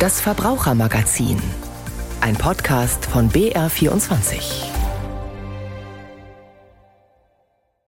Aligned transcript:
Das 0.00 0.18
Verbrauchermagazin. 0.18 1.36
Ein 2.22 2.34
Podcast 2.34 3.04
von 3.04 3.28
BR24. 3.30 4.64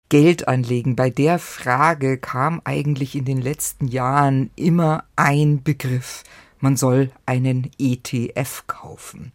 Geld 0.08 0.48
anlegen. 0.48 0.96
Bei 0.96 1.10
der 1.10 1.38
Frage 1.38 2.18
kam 2.18 2.62
eigentlich 2.64 3.14
in 3.14 3.26
den 3.26 3.40
letzten 3.40 3.86
Jahren 3.86 4.50
immer 4.56 5.04
ein 5.14 5.62
Begriff. 5.62 6.24
Man 6.58 6.76
soll 6.76 7.12
einen 7.26 7.70
ETF 7.78 8.64
kaufen 8.66 9.30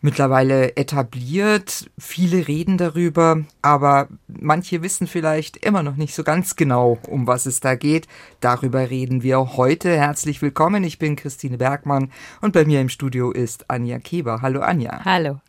mittlerweile 0.00 0.76
etabliert. 0.76 1.90
Viele 1.98 2.48
reden 2.48 2.78
darüber, 2.78 3.44
aber 3.62 4.08
manche 4.28 4.82
wissen 4.82 5.06
vielleicht 5.06 5.56
immer 5.58 5.82
noch 5.82 5.96
nicht 5.96 6.14
so 6.14 6.22
ganz 6.22 6.56
genau, 6.56 6.98
um 7.08 7.26
was 7.26 7.46
es 7.46 7.60
da 7.60 7.74
geht. 7.74 8.06
Darüber 8.40 8.90
reden 8.90 9.22
wir 9.22 9.56
heute. 9.56 9.96
Herzlich 9.96 10.42
willkommen. 10.42 10.84
Ich 10.84 10.98
bin 10.98 11.16
Christine 11.16 11.58
Bergmann 11.58 12.10
und 12.40 12.52
bei 12.52 12.64
mir 12.64 12.80
im 12.80 12.88
Studio 12.88 13.30
ist 13.30 13.70
Anja 13.70 13.98
Keber. 13.98 14.42
Hallo 14.42 14.60
Anja. 14.60 15.04
Hallo. 15.04 15.40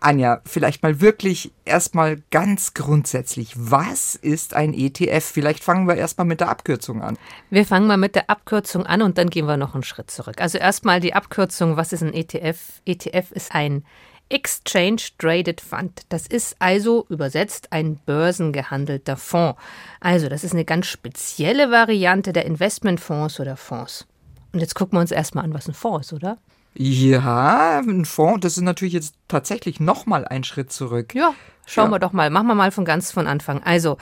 Anja, 0.00 0.40
vielleicht 0.44 0.82
mal 0.82 1.00
wirklich 1.00 1.52
erstmal 1.64 2.22
ganz 2.30 2.74
grundsätzlich, 2.74 3.52
was 3.56 4.14
ist 4.14 4.54
ein 4.54 4.72
ETF? 4.72 5.24
Vielleicht 5.24 5.64
fangen 5.64 5.88
wir 5.88 5.96
erstmal 5.96 6.26
mit 6.26 6.40
der 6.40 6.48
Abkürzung 6.48 7.02
an. 7.02 7.18
Wir 7.50 7.66
fangen 7.66 7.86
mal 7.86 7.96
mit 7.96 8.14
der 8.14 8.30
Abkürzung 8.30 8.86
an 8.86 9.02
und 9.02 9.18
dann 9.18 9.30
gehen 9.30 9.46
wir 9.46 9.56
noch 9.56 9.74
einen 9.74 9.82
Schritt 9.82 10.10
zurück. 10.10 10.40
Also 10.40 10.58
erstmal 10.58 11.00
die 11.00 11.14
Abkürzung, 11.14 11.76
was 11.76 11.92
ist 11.92 12.02
ein 12.02 12.14
ETF? 12.14 12.58
ETF 12.86 13.32
ist 13.32 13.54
ein 13.54 13.84
Exchange 14.30 15.00
Traded 15.18 15.60
Fund. 15.60 16.02
Das 16.10 16.26
ist 16.26 16.56
also 16.58 17.06
übersetzt 17.08 17.72
ein 17.72 17.96
börsengehandelter 18.04 19.16
Fonds. 19.16 19.58
Also 20.00 20.28
das 20.28 20.44
ist 20.44 20.52
eine 20.52 20.64
ganz 20.64 20.86
spezielle 20.86 21.70
Variante 21.70 22.32
der 22.32 22.44
Investmentfonds 22.46 23.40
oder 23.40 23.56
Fonds. 23.56 24.06
Und 24.52 24.60
jetzt 24.60 24.74
gucken 24.74 24.96
wir 24.96 25.00
uns 25.00 25.10
erstmal 25.10 25.44
an, 25.44 25.54
was 25.54 25.68
ein 25.68 25.74
Fonds 25.74 26.08
ist, 26.08 26.12
oder? 26.12 26.38
Ja, 26.80 27.80
ein 27.80 28.04
Fonds, 28.04 28.42
das 28.42 28.56
ist 28.56 28.62
natürlich 28.62 28.94
jetzt 28.94 29.16
tatsächlich 29.26 29.80
nochmal 29.80 30.24
ein 30.24 30.44
Schritt 30.44 30.72
zurück. 30.72 31.12
Ja, 31.12 31.34
schauen 31.66 31.86
ja. 31.86 31.96
wir 31.96 31.98
doch 31.98 32.12
mal. 32.12 32.30
Machen 32.30 32.46
wir 32.46 32.54
mal 32.54 32.70
von 32.70 32.84
ganz 32.84 33.10
von 33.10 33.26
Anfang. 33.26 33.64
Also, 33.64 33.98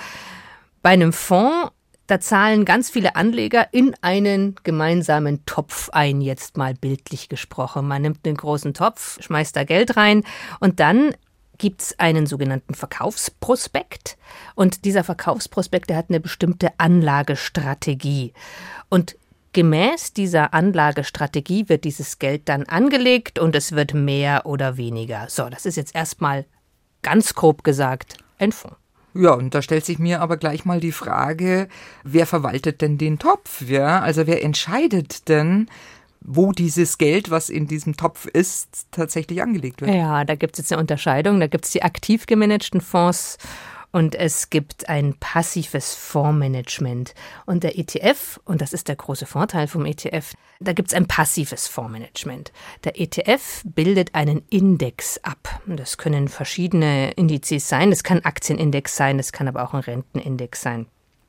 bei 0.83 0.91
einem 0.91 1.15
Fonds, 1.15 1.71
da 2.07 2.21
zahlen 2.21 2.67
ganz 2.67 2.91
viele 2.91 3.17
Anleger 3.17 3.73
in 3.73 3.95
einen 4.03 4.57
gemeinsamen 4.63 5.47
Topf 5.47 5.89
ein, 5.89 6.21
jetzt 6.21 6.59
mal 6.59 6.75
bildlich 6.75 7.31
gesprochen. 7.31 7.89
Man 7.89 8.03
nimmt 8.03 8.27
einen 8.27 8.37
großen 8.37 8.75
Topf, 8.75 9.23
schmeißt 9.23 9.57
da 9.57 9.65
Geld 9.65 9.97
rein 9.97 10.23
und 10.61 10.79
dann 10.79 11.15
gibt 11.57 11.81
es 11.81 11.99
einen 11.99 12.27
sogenannten 12.27 12.75
Verkaufsprospekt. 12.75 14.19
Und 14.55 14.85
dieser 14.85 15.03
Verkaufsprospekt, 15.03 15.89
der 15.89 15.97
hat 15.97 16.11
eine 16.11 16.21
bestimmte 16.21 16.69
Anlagestrategie. 16.77 18.35
Und 18.91 19.17
Gemäß 19.57 20.13
dieser 20.13 20.53
Anlagestrategie 20.53 21.71
wird 21.71 21.85
dieses 21.85 22.19
Geld 22.19 22.47
dann 22.51 22.65
angelegt 22.65 23.39
und 23.39 23.57
es 23.57 23.73
wird 23.73 23.95
mehr 23.95 24.45
oder 24.45 24.77
weniger. 24.77 25.29
So, 25.31 25.49
das 25.49 25.65
ist 25.65 25.77
jetzt 25.77 25.95
erstmal 25.95 26.45
ganz 27.01 27.33
grob 27.33 27.65
gesagt 27.65 28.19
ein 28.39 28.53
Fonds. 28.53 28.77
Ja, 29.15 29.33
und 29.33 29.55
da 29.55 29.63
stellt 29.63 29.87
sich 29.87 29.99
mir 29.99 30.21
aber 30.21 30.37
gleich 30.37 30.67
mal 30.67 30.79
die 30.79 30.93
Frage, 30.93 31.69
wer 32.05 32.27
verwaltet 32.27 32.83
denn 32.83 32.99
den 32.99 33.19
Topf? 33.19 33.63
Ja, 33.67 34.01
also 34.01 34.27
wer 34.27 34.45
entscheidet 34.45 35.27
denn, 35.31 35.71
wo 36.21 36.53
dieses 36.53 36.99
Geld, 36.99 37.31
was 37.31 37.49
in 37.49 37.67
diesem 37.67 37.97
Topf 37.97 38.27
ist, 38.27 38.89
tatsächlich 38.91 39.41
angelegt 39.41 39.81
wird? 39.81 39.91
Ja, 39.91 40.27
da 40.27 40.35
gibt 40.35 40.57
es 40.57 40.59
jetzt 40.59 40.73
eine 40.73 40.83
Unterscheidung. 40.83 41.41
Da 41.41 41.47
gibt 41.47 41.65
es 41.65 41.71
die 41.71 41.83
aktiv 41.83 42.27
gemanagten 42.27 42.83
Fonds 42.83 43.39
und 43.97 44.15
es 44.15 44.51
gibt 44.51 44.91
ein 44.91 45.15
passives 45.21 45.95
Fondsmanagement. 45.95 47.15
Und 47.47 47.65
der 47.65 47.79
ETF, 47.79 48.39
und 48.45 48.61
das 48.61 48.75
ist 48.75 48.89
der 48.89 48.97
große 48.97 49.25
Vorteil 49.25 49.69
vom 49.69 49.87
ETF, 49.87 50.35
da 50.61 50.75
gibt 50.75 50.89
es 50.89 50.95
ein 50.95 51.09
passives 51.09 51.67
Fondsmanagement. 51.67 52.53
Der 52.85 53.01
ETF 53.01 53.63
bildet 53.65 54.15
einen 54.15 54.43
Index 54.51 55.17
ab. 55.23 55.63
Das 55.65 55.97
können 55.97 56.29
verschiedene 56.29 57.13
Indizes 57.13 57.71
sein. 57.71 57.89
Das 57.89 58.05
kann 58.05 58.21
Aktienindex 58.21 58.95
sein, 58.95 59.17
das 59.17 59.33
kann 59.33 59.49
aber 59.49 59.65
auch 59.65 59.73
ein 59.73 59.81
Rentenindex 59.81 60.61
sein. 60.61 60.89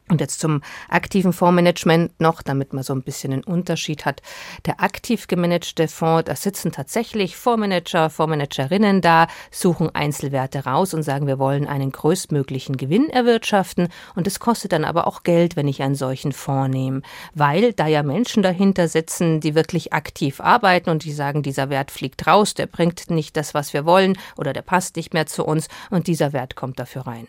Und 0.10 0.22
jetzt 0.22 0.40
zum 0.40 0.62
aktiven 0.90 1.34
Fondsmanagement 1.34 2.20
noch, 2.22 2.42
damit 2.42 2.72
man 2.72 2.84
so 2.84 2.94
ein 2.94 3.02
bisschen 3.02 3.34
einen 3.34 3.44
Unterschied 3.44 4.06
hat. 4.06 4.22
Der 4.66 4.82
aktiv 4.82 5.28
gemanagte 5.28 5.90
Fonds, 5.90 6.26
da 6.26 6.36
sitzen 6.36 6.72
tatsächlich 6.72 7.36
Fondsmanager, 7.36 8.10
Fondsmanagerinnen 8.10 9.02
da, 9.02 9.28
suchen 9.52 9.94
Einzelwerte 9.94 10.64
raus 10.64 10.94
und 10.94 11.04
sagen, 11.04 11.28
wir 11.28 11.40
wollen 11.40 11.68
einen 11.68 11.92
größtmöglichen 11.92 12.78
Gewinn 12.78 13.10
erwirtschaften. 13.10 13.90
Und 14.16 14.28
es 14.28 14.40
kostet 14.40 14.72
dann 14.72 14.86
aber 14.86 15.08
auch 15.08 15.24
Geld, 15.24 15.58
wenn 15.58 15.68
ich 15.68 15.82
einen 15.82 15.96
solchen 15.96 16.32
Fonds 16.32 16.70
nehme, 16.70 17.02
weil 17.34 17.74
da 17.74 17.88
ja 17.88 18.02
Menschen 18.02 18.44
dahinter 18.44 18.88
sitzen, 18.88 19.42
die 19.42 19.56
wirklich 19.56 19.92
aktiv 19.92 20.40
arbeiten 20.40 20.90
und 20.90 21.04
die 21.04 21.12
sagen, 21.12 21.44
dieser 21.44 21.70
Wert 21.70 21.92
fliegt 21.92 22.26
raus, 22.28 22.54
der 22.54 22.68
bringt 22.68 23.10
nicht 23.10 23.36
das, 23.36 23.54
was 23.54 23.74
wir 23.74 23.86
wollen 23.86 24.18
oder 24.38 24.54
der 24.54 24.62
passt 24.62 24.96
nicht 24.96 25.14
mehr 25.14 25.26
zu 25.26 25.44
uns 25.44 25.68
und 25.90 26.08
dieser 26.08 26.32
Wert 26.32 26.56
kommt 26.56 26.80
dafür 26.80 27.08
rein. 27.08 27.28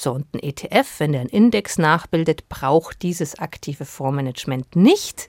So, 0.00 0.12
und 0.12 0.34
ein 0.34 0.38
ETF, 0.38 0.98
wenn 0.98 1.12
der 1.12 1.20
einen 1.20 1.28
Index 1.28 1.76
nachbildet, 1.76 2.48
braucht 2.48 3.02
dieses 3.02 3.38
aktive 3.38 3.84
Fondsmanagement 3.84 4.74
nicht. 4.74 5.28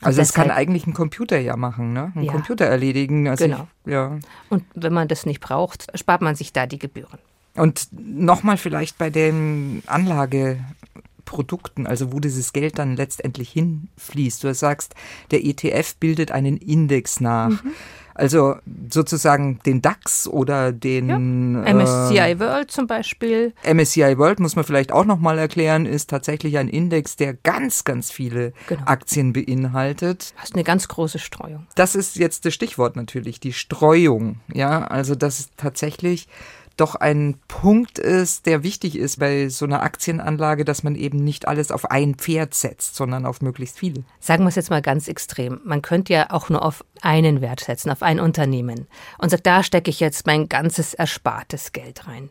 Und 0.00 0.08
also 0.08 0.20
das 0.20 0.34
kann 0.34 0.50
eigentlich 0.50 0.86
ein 0.86 0.92
Computer 0.92 1.38
ja 1.38 1.56
machen, 1.56 1.94
ne? 1.94 2.12
Ein 2.14 2.24
ja. 2.24 2.32
Computer 2.32 2.66
erledigen. 2.66 3.26
Also 3.26 3.46
genau. 3.46 3.68
Ich, 3.86 3.92
ja. 3.92 4.18
Und 4.50 4.64
wenn 4.74 4.92
man 4.92 5.08
das 5.08 5.24
nicht 5.24 5.40
braucht, 5.40 5.86
spart 5.98 6.20
man 6.20 6.34
sich 6.34 6.52
da 6.52 6.66
die 6.66 6.78
Gebühren. 6.78 7.18
Und 7.54 7.88
nochmal 7.92 8.58
vielleicht 8.58 8.98
bei 8.98 9.08
den 9.08 9.82
Anlageprodukten, 9.86 11.86
also 11.86 12.12
wo 12.12 12.20
dieses 12.20 12.52
Geld 12.52 12.78
dann 12.78 12.96
letztendlich 12.96 13.50
hinfließt. 13.50 14.44
Du 14.44 14.52
sagst, 14.52 14.94
der 15.30 15.42
ETF 15.42 15.94
bildet 15.96 16.32
einen 16.32 16.58
Index 16.58 17.20
nach. 17.20 17.48
Mhm. 17.48 17.72
Also 18.14 18.56
sozusagen 18.90 19.58
den 19.64 19.82
DAX 19.82 20.28
oder 20.28 20.72
den 20.72 21.08
ja. 21.08 21.18
MSCI 21.18 22.18
äh, 22.18 22.40
World 22.40 22.70
zum 22.70 22.86
Beispiel. 22.86 23.52
MSCI 23.64 24.18
World 24.18 24.40
muss 24.40 24.56
man 24.56 24.64
vielleicht 24.64 24.92
auch 24.92 25.04
nochmal 25.04 25.38
erklären, 25.38 25.86
ist 25.86 26.10
tatsächlich 26.10 26.58
ein 26.58 26.68
Index, 26.68 27.16
der 27.16 27.34
ganz, 27.34 27.84
ganz 27.84 28.10
viele 28.10 28.52
genau. 28.68 28.82
Aktien 28.86 29.32
beinhaltet. 29.32 30.34
Das 30.36 30.50
ist 30.50 30.54
eine 30.54 30.64
ganz 30.64 30.88
große 30.88 31.18
Streuung. 31.18 31.66
Das 31.74 31.94
ist 31.94 32.16
jetzt 32.16 32.44
das 32.44 32.54
Stichwort 32.54 32.96
natürlich, 32.96 33.40
die 33.40 33.52
Streuung. 33.52 34.40
Ja, 34.52 34.84
also 34.84 35.14
das 35.14 35.40
ist 35.40 35.52
tatsächlich 35.56 36.28
doch 36.76 36.94
ein 36.94 37.36
Punkt 37.48 37.98
ist, 37.98 38.46
der 38.46 38.62
wichtig 38.62 38.96
ist 38.96 39.18
bei 39.18 39.48
so 39.48 39.64
einer 39.64 39.82
Aktienanlage, 39.82 40.64
dass 40.64 40.82
man 40.82 40.94
eben 40.94 41.22
nicht 41.22 41.48
alles 41.48 41.70
auf 41.70 41.90
ein 41.90 42.14
Pferd 42.14 42.54
setzt, 42.54 42.96
sondern 42.96 43.26
auf 43.26 43.40
möglichst 43.40 43.78
viele. 43.78 44.04
Sagen 44.20 44.44
wir 44.44 44.48
es 44.48 44.54
jetzt 44.54 44.70
mal 44.70 44.82
ganz 44.82 45.08
extrem. 45.08 45.60
Man 45.64 45.82
könnte 45.82 46.12
ja 46.12 46.30
auch 46.30 46.48
nur 46.48 46.64
auf 46.64 46.84
einen 47.00 47.40
Wert 47.40 47.60
setzen, 47.60 47.90
auf 47.90 48.02
ein 48.02 48.20
Unternehmen 48.20 48.86
und 49.18 49.30
sagt, 49.30 49.46
da 49.46 49.62
stecke 49.62 49.90
ich 49.90 50.00
jetzt 50.00 50.26
mein 50.26 50.48
ganzes 50.48 50.94
erspartes 50.94 51.72
Geld 51.72 52.06
rein. 52.06 52.30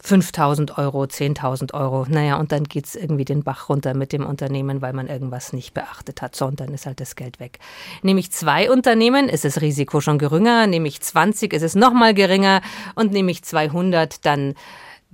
5000 0.00 0.78
Euro, 0.78 1.02
10.000 1.02 1.74
Euro. 1.74 2.06
Naja, 2.08 2.36
und 2.36 2.52
dann 2.52 2.64
geht 2.64 2.86
es 2.86 2.94
irgendwie 2.94 3.24
den 3.24 3.42
Bach 3.42 3.68
runter 3.68 3.94
mit 3.94 4.12
dem 4.12 4.24
Unternehmen, 4.24 4.80
weil 4.80 4.92
man 4.92 5.08
irgendwas 5.08 5.52
nicht 5.52 5.74
beachtet 5.74 6.22
hat. 6.22 6.36
So, 6.36 6.46
und 6.46 6.60
dann 6.60 6.72
ist 6.72 6.86
halt 6.86 7.00
das 7.00 7.16
Geld 7.16 7.40
weg. 7.40 7.58
Nehme 8.02 8.20
ich 8.20 8.30
zwei 8.30 8.70
Unternehmen, 8.70 9.28
ist 9.28 9.44
das 9.44 9.60
Risiko 9.60 10.00
schon 10.00 10.18
geringer. 10.18 10.66
Nehme 10.66 10.88
ich 10.88 11.00
20, 11.00 11.52
ist 11.52 11.62
es 11.62 11.74
nochmal 11.74 12.14
geringer. 12.14 12.62
Und 12.94 13.12
nehme 13.12 13.30
ich 13.30 13.42
200, 13.42 14.24
dann 14.24 14.54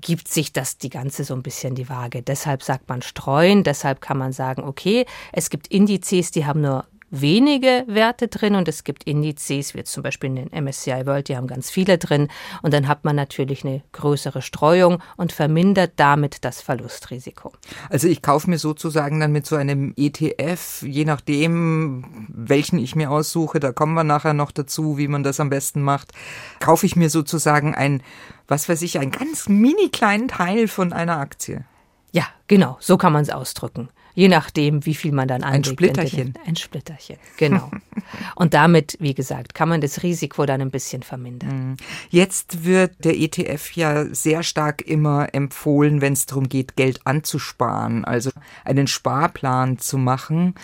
gibt 0.01 0.29
sich 0.29 0.53
das 0.53 0.77
die 0.77 0.91
ganze 0.91 1.25
so 1.25 1.35
ein 1.35 1.43
bisschen 1.43 1.75
die 1.75 1.89
Waage. 1.89 2.23
Deshalb 2.23 2.63
sagt 2.63 2.89
man 2.89 3.01
streuen, 3.01 3.63
deshalb 3.63 4.01
kann 4.01 4.19
man 4.19 4.33
sagen, 4.33 4.63
okay, 4.65 5.07
es 5.33 5.51
gibt 5.51 5.69
Indizes, 5.69 6.31
die 6.31 6.47
haben 6.47 6.61
nur 6.61 6.85
wenige 7.11 7.85
Werte 7.87 8.29
drin 8.29 8.55
und 8.55 8.69
es 8.69 8.85
gibt 8.85 9.05
Indizes, 9.05 9.75
wie 9.75 9.85
zum 9.85 10.03
Beispiel 10.03 10.31
in 10.31 10.37
den 10.37 10.65
MSCI 10.65 11.07
World, 11.07 11.29
die 11.29 11.37
haben 11.37 11.47
ganz 11.47 11.71
viele 11.71 11.99
drin. 11.99 12.29
Und 12.63 12.75
dann 12.75 12.89
hat 12.89 13.05
man 13.05 13.17
natürlich 13.17 13.65
eine 13.65 13.83
größere 13.93 14.43
Streuung 14.43 15.03
und 15.17 15.33
vermindert 15.33 15.93
damit 15.97 16.45
das 16.45 16.61
Verlustrisiko. 16.61 17.53
Also 17.91 18.09
ich 18.09 18.23
kaufe 18.23 18.51
mir 18.51 18.59
sozusagen 18.59 19.21
dann 19.21 19.33
mit 19.33 19.47
so 19.47 19.57
einem 19.57 19.93
ETF, 19.97 20.83
je 20.83 21.05
nachdem, 21.05 22.27
welchen 22.29 22.79
ich 22.79 22.97
mir 22.97 23.11
aussuche, 23.11 23.61
da 23.61 23.73
kommen 23.73 23.95
wir 23.95 24.05
nachher 24.05 24.35
noch 24.35 24.51
dazu, 24.51 24.99
wie 24.99 25.09
man 25.09 25.23
das 25.23 25.41
am 25.41 25.51
besten 25.51 25.83
macht, 25.83 26.13
kaufe 26.61 26.87
ich 26.87 26.97
mir 26.97 27.11
sozusagen 27.11 27.75
ein, 27.75 28.03
was 28.49 28.69
weiß 28.69 28.83
ich, 28.83 28.99
einen 28.99 29.13
ganz 29.13 29.49
mini 29.49 29.89
kleinen 29.91 30.29
Teil 30.29 30.69
von 30.69 30.93
einer 30.93 31.19
Aktie. 31.19 31.65
Ja, 32.13 32.25
genau, 32.47 32.77
so 32.81 32.97
kann 32.97 33.13
man 33.13 33.23
es 33.23 33.31
ausdrücken 33.31 33.89
je 34.15 34.29
nachdem, 34.29 34.87
wie 34.87 34.95
viel 34.95 35.13
man 35.13 35.29
dann 35.29 35.43
anlegt. 35.43 35.69
Ein 35.69 35.73
Splitterchen. 35.73 36.35
Ein 36.47 36.57
Splitterchen, 36.57 37.17
genau. 37.37 37.71
Und 38.37 38.55
damit, 38.55 38.97
wie 39.01 39.15
gesagt, 39.15 39.55
kann 39.55 39.69
man 39.69 39.81
das 39.81 40.03
Risiko 40.03 40.47
dann 40.47 40.61
ein 40.61 40.71
bisschen 40.71 41.03
vermindern. 41.03 41.71
Mhm. 41.71 41.77
Jetzt 42.11 42.65
wird 42.65 43.05
der 43.05 43.17
ETF 43.17 43.73
ja 43.73 44.05
sehr 44.07 44.43
stark 44.43 44.83
immer 44.83 45.35
empfohlen, 45.35 46.01
wenn 46.01 46.13
es 46.13 46.27
darum 46.27 46.49
geht, 46.49 46.77
Geld 46.77 47.01
anzusparen, 47.05 48.05
also 48.05 48.31
einen 48.65 48.87
Sparplan 48.87 49.79
zu 49.79 49.99
machen. 49.99 50.55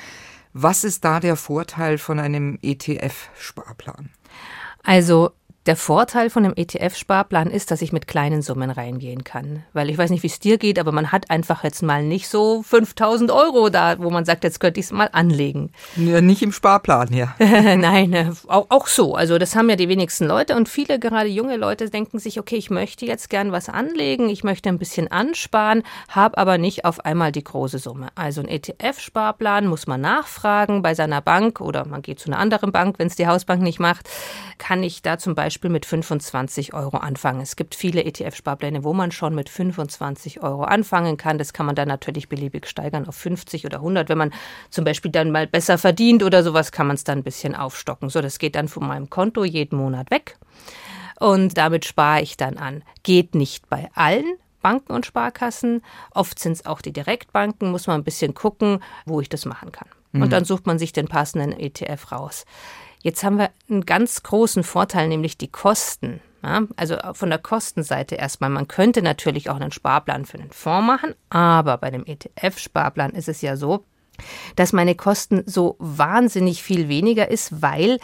Was 0.53 0.85
ist 0.85 1.05
da 1.05 1.21
der 1.21 1.37
Vorteil 1.37 1.99
von 1.99 2.19
einem 2.19 2.59
ETF-Sparplan? 2.63 4.11
Also 4.83 5.33
Der 5.67 5.77
Vorteil 5.77 6.31
von 6.31 6.47
einem 6.47 6.55
ETF-Sparplan 6.57 7.51
ist, 7.51 7.71
dass 7.71 7.83
ich 7.83 7.93
mit 7.93 8.07
kleinen 8.07 8.41
Summen 8.41 8.71
reingehen 8.71 9.25
kann. 9.25 9.63
Weil 9.75 9.91
ich 9.91 9.99
weiß 9.99 10.09
nicht, 10.09 10.23
wie 10.23 10.29
es 10.29 10.39
dir 10.39 10.57
geht, 10.57 10.79
aber 10.79 10.91
man 10.91 11.13
hat 11.13 11.31
einfach 11.31 11.65
jetzt 11.65 11.83
mal 11.83 12.03
nicht 12.03 12.29
so 12.29 12.63
5000 12.63 13.31
Euro 13.31 13.69
da, 13.69 13.99
wo 13.99 14.09
man 14.09 14.25
sagt, 14.25 14.45
jetzt 14.45 14.59
könnte 14.59 14.81
ich 14.81 14.87
es 14.87 14.93
mal 14.93 15.11
anlegen. 15.13 15.71
Ja, 15.97 16.23
nicht 16.23 16.41
im 16.41 16.53
Sparplan, 16.53 17.13
ja. 17.13 17.35
Nein, 17.39 18.15
äh, 18.15 18.31
auch, 18.47 18.69
auch 18.71 18.87
so. 18.87 19.15
Also 19.15 19.37
das 19.37 19.55
haben 19.55 19.69
ja 19.69 19.77
die 19.77 19.91
wenigsten 19.91 20.27
Leute 20.27 20.57
und 20.57 20.67
viele, 20.67 20.99
gerade 20.99 21.29
junge 21.29 21.59
Leute, 21.59 21.91
denken 21.91 22.19
sich, 22.19 22.41
okay, 22.41 22.57
ich 22.57 22.71
möchte 22.71 23.05
jetzt 23.05 23.29
gern 23.29 23.53
was 23.53 23.69
anlegen, 23.69 24.31
ich 24.31 24.43
möchte 24.43 24.71
ein 24.71 24.79
bisschen 24.79 25.13
ansparen, 25.13 25.83
habe 26.09 26.39
aber 26.39 26.57
nicht 26.57 26.87
auf 26.87 27.05
einmal 27.05 27.33
die 27.33 27.45
große 27.45 27.79
Summe. 27.79 28.09
Also 28.15 28.41
ein 28.41 28.49
ETF-Sparplan 28.49 29.67
muss 29.67 29.87
man 29.87 30.01
nachfragen 30.01 30.81
bei 30.81 30.95
seiner 30.95 31.21
Bank 31.21 31.61
oder 31.61 31.87
man 31.87 32.01
geht 32.01 32.19
zu 32.19 32.31
einer 32.31 32.39
anderen 32.39 32.73
Bank, 32.73 32.99
wenn 32.99 33.09
es 33.09 33.17
die 33.17 33.27
Hausbank 33.27 33.61
nicht 33.61 33.79
macht, 33.79 34.09
kann 34.57 34.83
ich 34.83 35.03
da 35.03 35.19
zum 35.19 35.35
Beispiel 35.35 35.50
Beispiel 35.51 35.71
mit 35.71 35.85
25 35.85 36.75
Euro 36.75 36.99
anfangen. 36.99 37.41
Es 37.41 37.57
gibt 37.57 37.75
viele 37.75 38.05
ETF-Sparpläne, 38.05 38.85
wo 38.85 38.93
man 38.93 39.11
schon 39.11 39.35
mit 39.35 39.49
25 39.49 40.45
Euro 40.45 40.63
anfangen 40.63 41.17
kann. 41.17 41.39
Das 41.39 41.53
kann 41.53 41.67
man 41.67 41.75
dann 41.75 41.89
natürlich 41.89 42.29
beliebig 42.29 42.69
steigern 42.69 43.09
auf 43.09 43.17
50 43.17 43.67
oder 43.67 43.79
100. 43.79 44.09
Wenn 44.09 44.19
man 44.19 44.33
zum 44.71 44.85
Beispiel 44.85 45.11
dann 45.11 45.33
mal 45.33 45.49
besser 45.49 45.77
verdient 45.77 46.23
oder 46.23 46.45
sowas, 46.45 46.71
kann 46.71 46.87
man 46.87 46.95
es 46.95 47.03
dann 47.03 47.19
ein 47.19 47.25
bisschen 47.25 47.57
aufstocken. 47.57 48.11
So, 48.11 48.21
das 48.21 48.39
geht 48.39 48.55
dann 48.55 48.69
von 48.69 48.87
meinem 48.87 49.11
Konto 49.11 49.45
jeden 49.45 49.77
Monat 49.77 50.13
weg. 50.13 50.39
Und 51.19 51.59
damit 51.59 51.85
spare 51.85 52.23
ich 52.23 52.37
dann 52.37 52.57
an. 52.57 52.85
Geht 53.03 53.35
nicht 53.35 53.69
bei 53.69 53.91
allen, 53.95 54.37
Banken 54.63 54.93
und 54.93 55.05
Sparkassen. 55.05 55.83
Oft 56.15 56.39
sind 56.39 56.53
es 56.53 56.65
auch 56.65 56.81
die 56.81 56.93
Direktbanken, 56.93 57.73
muss 57.73 57.89
man 57.89 58.01
ein 58.01 58.05
bisschen 58.05 58.35
gucken, 58.35 58.85
wo 59.05 59.21
ich 59.21 59.29
das 59.29 59.47
machen 59.47 59.73
kann. 59.73 59.89
Mhm. 60.13 60.23
Und 60.23 60.33
dann 60.33 60.45
sucht 60.45 60.69
man 60.69 60.79
sich 60.79 60.93
den 60.93 61.09
passenden 61.09 61.51
ETF 61.53 62.13
raus. 62.13 62.45
Jetzt 63.03 63.25
haben 63.25 63.39
wir 63.39 63.51
einen 63.69 63.87
ganz 63.87 64.23
großen 64.23 64.63
Vorteil, 64.63 65.09
nämlich 65.09 65.39
die 65.39 65.51
Kosten. 65.51 66.21
Ja, 66.43 66.63
also 66.77 66.97
von 67.13 67.29
der 67.29 67.39
Kostenseite 67.39 68.15
erstmal. 68.15 68.49
Man 68.49 68.67
könnte 68.67 69.03
natürlich 69.03 69.51
auch 69.51 69.57
einen 69.57 69.73
Sparplan 69.73 70.25
für 70.25 70.39
einen 70.39 70.53
Fonds 70.53 70.87
machen, 70.87 71.15
aber 71.29 71.77
bei 71.77 71.91
dem 71.91 72.07
ETF-Sparplan 72.07 73.11
ist 73.11 73.29
es 73.29 73.43
ja 73.43 73.57
so, 73.57 73.85
dass 74.57 74.73
meine 74.73 74.95
Kosten 74.95 75.43
so 75.45 75.77
wahnsinnig 75.79 76.63
viel 76.63 76.89
weniger 76.89 77.31
ist, 77.31 77.61
weil 77.61 77.99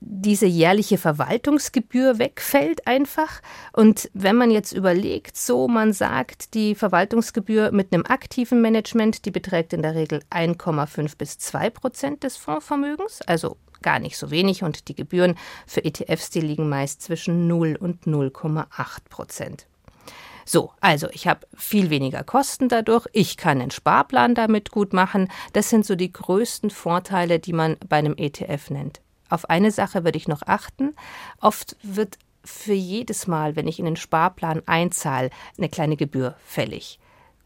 diese 0.00 0.46
jährliche 0.46 0.98
Verwaltungsgebühr 0.98 2.18
wegfällt 2.18 2.86
einfach. 2.86 3.40
Und 3.72 4.10
wenn 4.14 4.36
man 4.36 4.50
jetzt 4.50 4.72
überlegt, 4.72 5.36
so 5.36 5.68
man 5.68 5.92
sagt, 5.92 6.54
die 6.54 6.74
Verwaltungsgebühr 6.74 7.72
mit 7.72 7.92
einem 7.92 8.04
aktiven 8.06 8.60
Management, 8.60 9.24
die 9.24 9.30
beträgt 9.30 9.72
in 9.72 9.82
der 9.82 9.94
Regel 9.94 10.22
1,5 10.30 11.16
bis 11.16 11.38
2 11.38 11.70
Prozent 11.70 12.22
des 12.22 12.36
Fondsvermögens, 12.36 13.22
also 13.22 13.56
gar 13.82 13.98
nicht 13.98 14.18
so 14.18 14.30
wenig 14.30 14.62
und 14.62 14.88
die 14.88 14.94
Gebühren 14.94 15.36
für 15.66 15.84
ETFs, 15.84 16.30
die 16.30 16.40
liegen 16.40 16.68
meist 16.68 17.02
zwischen 17.02 17.46
0 17.46 17.76
und 17.76 18.04
0,8 18.04 18.66
Prozent. 19.08 19.66
So, 20.44 20.72
also 20.80 21.08
ich 21.12 21.26
habe 21.26 21.46
viel 21.54 21.90
weniger 21.90 22.24
Kosten 22.24 22.70
dadurch, 22.70 23.06
ich 23.12 23.36
kann 23.36 23.60
einen 23.60 23.70
Sparplan 23.70 24.34
damit 24.34 24.70
gut 24.70 24.94
machen. 24.94 25.28
Das 25.52 25.68
sind 25.68 25.84
so 25.84 25.94
die 25.94 26.10
größten 26.10 26.70
Vorteile, 26.70 27.38
die 27.38 27.52
man 27.52 27.76
bei 27.86 27.98
einem 27.98 28.14
ETF 28.16 28.70
nennt. 28.70 29.02
Auf 29.28 29.48
eine 29.50 29.70
Sache 29.70 30.04
würde 30.04 30.18
ich 30.18 30.28
noch 30.28 30.42
achten. 30.46 30.94
Oft 31.40 31.76
wird 31.82 32.18
für 32.44 32.72
jedes 32.72 33.26
Mal, 33.26 33.56
wenn 33.56 33.68
ich 33.68 33.78
in 33.78 33.84
den 33.84 33.96
Sparplan 33.96 34.62
einzahle, 34.66 35.30
eine 35.56 35.68
kleine 35.68 35.96
Gebühr 35.96 36.36
fällig 36.44 36.98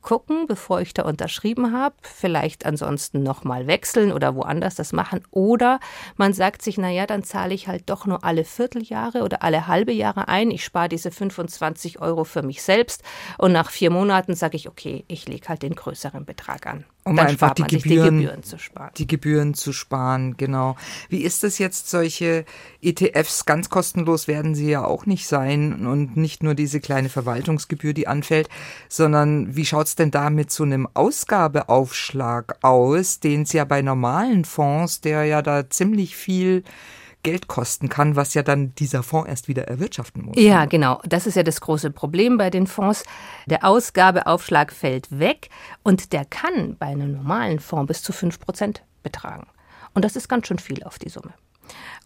gucken, 0.03 0.47
bevor 0.47 0.81
ich 0.81 0.93
da 0.93 1.05
unterschrieben 1.05 1.73
habe. 1.73 1.95
Vielleicht 2.03 2.67
ansonsten 2.67 3.23
nochmal 3.23 3.67
wechseln 3.67 4.13
oder 4.13 4.35
woanders 4.35 4.75
das 4.75 4.93
machen. 4.93 5.23
Oder 5.31 5.81
man 6.17 6.35
sagt 6.35 6.61
sich, 6.61 6.77
naja, 6.77 7.07
dann 7.07 7.23
zahle 7.23 7.55
ich 7.55 7.69
halt 7.69 7.89
doch 7.89 8.05
nur 8.05 8.25
alle 8.25 8.45
Vierteljahre 8.45 9.23
oder 9.23 9.43
alle 9.43 9.67
halbe 9.69 9.93
Jahre 9.93 10.29
ein. 10.29 10.51
Ich 10.51 10.65
spare 10.65 10.89
diese 10.89 11.11
25 11.11 12.01
Euro 12.01 12.25
für 12.25 12.43
mich 12.43 12.63
selbst. 12.63 13.03
Und 13.39 13.53
nach 13.53 13.71
vier 13.71 13.91
Monaten 13.91 14.35
sage 14.35 14.57
ich, 14.57 14.69
okay, 14.69 15.05
ich 15.09 15.27
lege 15.29 15.49
halt 15.49 15.63
den 15.63 15.75
größeren 15.75 16.27
Betrag 16.27 16.67
an. 16.67 16.85
Um 17.05 17.17
dann 17.17 17.27
einfach 17.27 17.55
die 17.55 17.65
Gebühren, 17.65 18.19
die 18.19 18.25
Gebühren 18.25 18.43
zu 18.45 18.59
sparen. 18.59 18.91
Die 18.97 19.07
Gebühren 19.09 19.55
zu 19.55 19.73
sparen, 19.73 20.37
genau. 20.37 20.77
Wie 21.09 21.23
ist 21.23 21.43
es 21.43 21.59
jetzt, 21.59 21.91
solche 21.91 22.45
ETFs 22.81 23.45
ganz 23.45 23.69
kostenlos 23.71 24.29
werden 24.29 24.55
sie 24.55 24.71
ja 24.71 24.85
auch 24.85 25.05
nicht 25.05 25.27
sein 25.27 25.85
und 25.87 26.17
nicht 26.17 26.45
nur 26.45 26.55
diese 26.55 26.81
kleine 26.81 27.09
Verwaltungsgebühr, 27.09 27.93
die 27.93 28.07
anfällt, 28.07 28.49
sondern 28.89 29.57
wie 29.57 29.65
schaut 29.65 29.89
es 29.89 29.97
denn 29.97 30.13
da 30.13 30.31
mit 30.31 30.53
so 30.53 30.63
einem 30.63 30.89
Ausgabeaufschlag 30.95 32.59
aus, 32.63 33.19
den 33.19 33.43
es 33.43 33.53
ja 33.53 33.65
bei 33.65 33.83
normalen 33.83 34.45
Fonds, 34.45 35.01
der 35.01 35.25
ja 35.25 35.43
da 35.43 35.69
ziemlich 35.69 36.15
viel 36.17 36.63
Geld 37.23 37.47
kosten 37.49 37.89
kann, 37.89 38.17
was 38.17 38.35
ja 38.35 38.43
dann 38.43 38.75
dieser 38.75 39.03
Fonds 39.03 39.29
erst 39.29 39.49
wieder 39.49 39.69
erwirtschaften 39.69 40.25
muss. 40.25 40.37
Ja, 40.37 40.65
genau. 40.65 41.01
Das 41.05 41.27
ist 41.27 41.37
ja 41.37 41.43
das 41.43 41.61
große 41.61 41.91
Problem 41.91 42.37
bei 42.37 42.51
den 42.51 42.67
Fonds. 42.67 43.05
Der 43.47 43.65
Ausgabeaufschlag 43.65 44.73
fällt 44.73 45.19
weg 45.19 45.49
und 45.83 46.13
der 46.13 46.25
kann 46.25 46.77
bei 46.79 46.87
einem 46.87 47.13
normalen 47.13 47.61
Fonds 47.61 47.89
bis 47.89 48.03
zu 48.03 48.13
5 48.13 48.41
Prozent 48.41 48.83
betragen. 49.03 49.47
Und 49.95 50.05
das 50.05 50.17
ist 50.17 50.29
ganz 50.29 50.47
schön 50.47 50.59
viel 50.59 50.83
auf 50.85 50.99
die 50.99 51.09
Summe. 51.09 51.33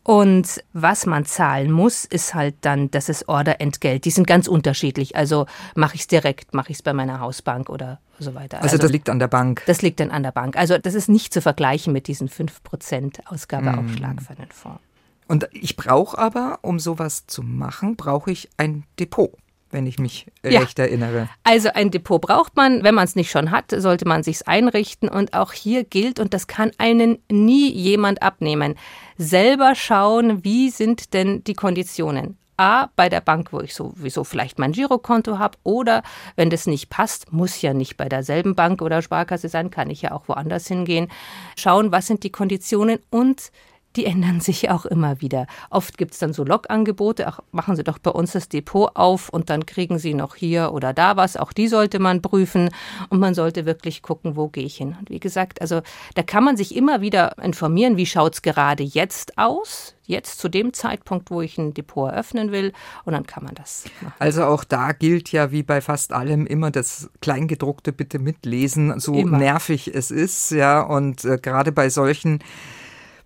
Und 0.03 0.63
was 0.73 1.05
man 1.05 1.25
zahlen 1.25 1.73
muss, 1.73 2.05
ist 2.05 2.35
halt 2.35 2.55
dann 2.61 2.91
das 2.93 3.09
ist 3.09 3.29
Orderentgelt. 3.29 4.05
Die 4.05 4.11
sind 4.11 4.27
ganz 4.27 4.47
unterschiedlich. 4.47 5.17
Also 5.17 5.47
mache 5.75 5.97
ich 5.97 6.03
es 6.03 6.07
direkt, 6.07 6.55
mache 6.55 6.71
ich 6.71 6.77
es 6.77 6.83
bei 6.83 6.93
meiner 6.93 7.19
Hausbank 7.19 7.69
oder 7.69 7.99
so 8.19 8.35
weiter. 8.35 8.59
Also, 8.59 8.75
also, 8.75 8.79
das 8.79 8.93
liegt 8.93 9.11
an 9.11 9.19
der 9.19 9.27
Bank. 9.27 9.63
Das 9.67 9.83
liegt 9.83 9.99
dann 9.99 10.13
an 10.13 10.23
der 10.23 10.31
Bank. 10.31 10.57
Also 10.57 10.79
das 10.79 10.95
ist 10.95 11.09
nicht 11.09 11.33
zu 11.33 11.43
vergleichen 11.43 11.93
mit 11.93 12.07
diesen 12.07 12.29
5% 12.29 13.27
Ausgabeaufschlag 13.27 14.17
mm. 14.17 14.19
für 14.21 14.37
einen 14.39 14.53
Fonds. 14.53 14.81
Und 15.29 15.49
ich 15.53 15.77
brauche 15.77 16.17
aber, 16.19 16.61
um 16.63 16.79
sowas 16.79 17.27
zu 17.27 17.43
machen, 17.43 17.97
brauche 17.97 18.31
ich 18.31 18.49
ein 18.57 18.85
Depot 18.99 19.33
wenn 19.71 19.87
ich 19.87 19.99
mich 19.99 20.27
ja. 20.45 20.61
recht 20.61 20.79
erinnere. 20.79 21.29
Also 21.45 21.69
ein 21.75 21.91
Depot 21.91 22.21
braucht 22.21 22.57
man, 22.57 22.83
wenn 22.83 22.95
man 22.95 23.05
es 23.05 23.17
nicht 23.17 23.31
schon 23.31 23.51
hat, 23.51 23.75
sollte 23.77 24.07
man 24.07 24.23
sich's 24.23 24.43
einrichten 24.43 25.09
und 25.09 25.35
auch 25.35 25.53
hier 25.53 25.85
gilt 25.85 26.21
und 26.21 26.35
das 26.35 26.47
kann 26.47 26.71
einen 26.79 27.19
nie 27.31 27.71
jemand 27.71 28.23
abnehmen. 28.23 28.77
Selber 29.19 29.75
schauen, 29.75 30.45
wie 30.45 30.71
sind 30.71 31.13
denn 31.15 31.45
die 31.45 31.55
Konditionen? 31.55 32.39
A, 32.59 32.89
bei 32.97 33.11
der 33.11 33.21
Bank, 33.21 33.53
wo 33.53 33.61
ich 33.61 33.75
sowieso 33.75 34.25
vielleicht 34.25 34.59
mein 34.59 34.73
Girokonto 34.73 35.39
habe, 35.39 35.59
oder 35.63 36.03
wenn 36.37 36.49
das 36.49 36.67
nicht 36.67 36.89
passt, 36.89 37.31
muss 37.31 37.61
ja 37.61 37.75
nicht 37.75 37.99
bei 37.99 38.09
derselben 38.09 38.55
Bank 38.55 38.81
oder 38.81 39.03
Sparkasse 39.03 39.51
sein, 39.51 39.71
kann 39.71 39.91
ich 39.91 40.01
ja 40.01 40.13
auch 40.13 40.27
woanders 40.27 40.67
hingehen. 40.67 41.09
Schauen, 41.59 41.93
was 41.93 42.07
sind 42.07 42.23
die 42.23 42.31
Konditionen 42.31 42.99
und 43.11 43.51
die 43.97 44.05
ändern 44.05 44.41
sich 44.41 44.71
auch 44.71 44.85
immer 44.87 45.21
wieder. 45.21 45.47
Oft 45.71 45.99
gibt 45.99 46.13
es 46.13 46.19
dann 46.19 46.33
so 46.33 46.45
Logangebote, 46.45 47.27
ach, 47.27 47.41
machen 47.53 47.77
Sie 47.77 47.85
doch 47.85 47.99
bei 47.99 48.11
uns 48.11 48.33
das 48.33 48.49
Depot 48.49 48.91
auf 48.95 49.29
und 49.31 49.51
dann 49.51 49.67
kriegen 49.67 49.99
Sie 49.99 50.15
noch 50.15 50.35
hier 50.35 50.73
oder 50.73 50.93
da 50.93 51.17
was. 51.17 51.37
Auch 51.37 51.53
die 51.53 51.69
sollte 51.69 51.99
man 51.99 52.23
prüfen 52.23 52.71
und 53.09 53.19
man 53.19 53.35
sollte 53.35 53.65
wirklich 53.67 54.03
gucken, 54.03 54.37
wo 54.37 54.49
gehe 54.49 54.65
ich 54.65 54.77
hin. 54.77 54.97
Und 54.99 55.11
wie 55.11 55.21
gesagt, 55.21 55.61
also 55.61 55.81
da 56.15 56.23
kann 56.23 56.45
man 56.45 56.57
sich 56.57 56.77
immer 56.77 57.01
wieder 57.01 57.39
informieren, 57.43 57.97
wie 57.97 58.07
schaut 58.07 58.35
es 58.35 58.43
gerade 58.43 58.83
jetzt 58.83 59.39
aus, 59.39 59.95
jetzt 60.05 60.39
zu 60.39 60.49
dem 60.49 60.73
Zeitpunkt, 60.73 61.31
wo 61.31 61.41
ich 61.41 61.59
ein 61.59 61.75
Depot 61.75 62.11
eröffnen 62.11 62.53
will 62.53 62.73
und 63.05 63.13
dann 63.13 63.27
kann 63.27 63.45
man 63.45 63.55
das 63.55 63.85
machen. 64.01 64.15
Also 64.19 64.45
auch 64.45 64.65
da 64.65 64.93
gilt 64.93 65.33
ja 65.33 65.51
wie 65.51 65.63
bei 65.63 65.81
fast 65.81 66.13
allem 66.13 66.47
immer 66.47 66.71
das 66.71 67.11
Kleingedruckte 67.21 67.93
bitte 67.93 68.19
mitlesen, 68.19 69.01
so 69.01 69.15
immer. 69.15 69.39
nervig 69.39 69.91
es 69.93 70.11
ist, 70.11 70.51
ja 70.51 70.81
und 70.81 71.25
äh, 71.25 71.39
gerade 71.39 71.73
bei 71.73 71.91
solchen 71.91 72.41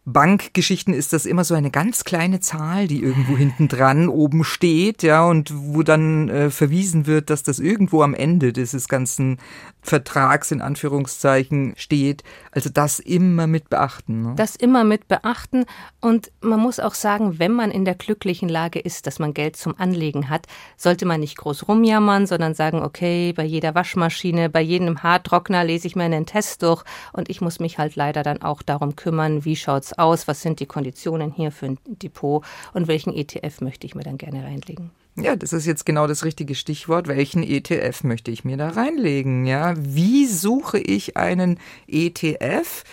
Bankgeschichten 0.06 0.94
ist 0.94 1.12
das 1.12 1.26
immer 1.26 1.44
so 1.44 1.54
eine 1.54 1.70
ganz 1.70 2.04
kleine 2.04 2.40
Zahl, 2.40 2.88
die 2.88 3.02
irgendwo 3.02 3.36
hinten 3.36 3.68
dran 3.68 4.08
oben 4.08 4.44
steht, 4.44 5.02
ja, 5.02 5.24
und 5.24 5.52
wo 5.54 5.82
dann 5.82 6.28
äh, 6.28 6.50
verwiesen 6.50 7.06
wird, 7.06 7.28
dass 7.28 7.42
das 7.42 7.58
irgendwo 7.58 8.02
am 8.02 8.14
Ende 8.14 8.52
dieses 8.52 8.88
ganzen 8.88 9.38
Vertrags 9.82 10.50
in 10.50 10.60
Anführungszeichen 10.60 11.74
steht. 11.76 12.22
Also 12.50 12.70
das 12.70 12.98
immer 12.98 13.46
mit 13.46 13.70
beachten. 13.70 14.22
Ne? 14.22 14.32
Das 14.36 14.56
immer 14.56 14.84
mit 14.84 15.08
beachten. 15.08 15.64
Und 16.00 16.30
man 16.40 16.60
muss 16.60 16.80
auch 16.80 16.94
sagen, 16.94 17.38
wenn 17.38 17.52
man 17.52 17.70
in 17.70 17.84
der 17.84 17.94
glücklichen 17.94 18.48
Lage 18.48 18.78
ist, 18.78 19.06
dass 19.06 19.18
man 19.18 19.34
Geld 19.34 19.56
zum 19.56 19.74
Anlegen 19.78 20.28
hat, 20.28 20.46
sollte 20.76 21.06
man 21.06 21.20
nicht 21.20 21.36
groß 21.36 21.68
rumjammern, 21.68 22.26
sondern 22.26 22.54
sagen, 22.54 22.82
okay, 22.82 23.32
bei 23.32 23.44
jeder 23.44 23.74
Waschmaschine, 23.74 24.50
bei 24.50 24.60
jedem 24.60 25.02
Haartrockner 25.02 25.64
lese 25.64 25.86
ich 25.86 25.96
mir 25.96 26.04
einen 26.04 26.26
Test 26.26 26.62
durch 26.62 26.84
und 27.12 27.30
ich 27.30 27.40
muss 27.40 27.60
mich 27.60 27.78
halt 27.78 27.96
leider 27.96 28.22
dann 28.22 28.42
auch 28.42 28.62
darum 28.62 28.96
kümmern, 28.96 29.44
wie 29.44 29.56
schaut's 29.56 29.89
aus, 29.98 30.28
was 30.28 30.42
sind 30.42 30.60
die 30.60 30.66
Konditionen 30.66 31.32
hier 31.32 31.52
für 31.52 31.66
ein 31.66 31.78
Depot 31.86 32.44
und 32.72 32.88
welchen 32.88 33.14
ETF 33.14 33.60
möchte 33.60 33.86
ich 33.86 33.94
mir 33.94 34.02
dann 34.02 34.18
gerne 34.18 34.44
reinlegen. 34.44 34.90
Ja, 35.16 35.36
das 35.36 35.52
ist 35.52 35.66
jetzt 35.66 35.84
genau 35.84 36.06
das 36.06 36.24
richtige 36.24 36.54
Stichwort. 36.54 37.08
Welchen 37.08 37.42
ETF 37.42 38.04
möchte 38.04 38.30
ich 38.30 38.44
mir 38.44 38.56
da 38.56 38.70
reinlegen? 38.70 39.44
Ja, 39.44 39.74
wie 39.76 40.26
suche 40.26 40.78
ich 40.78 41.16
einen 41.16 41.58
ETF? 41.88 42.84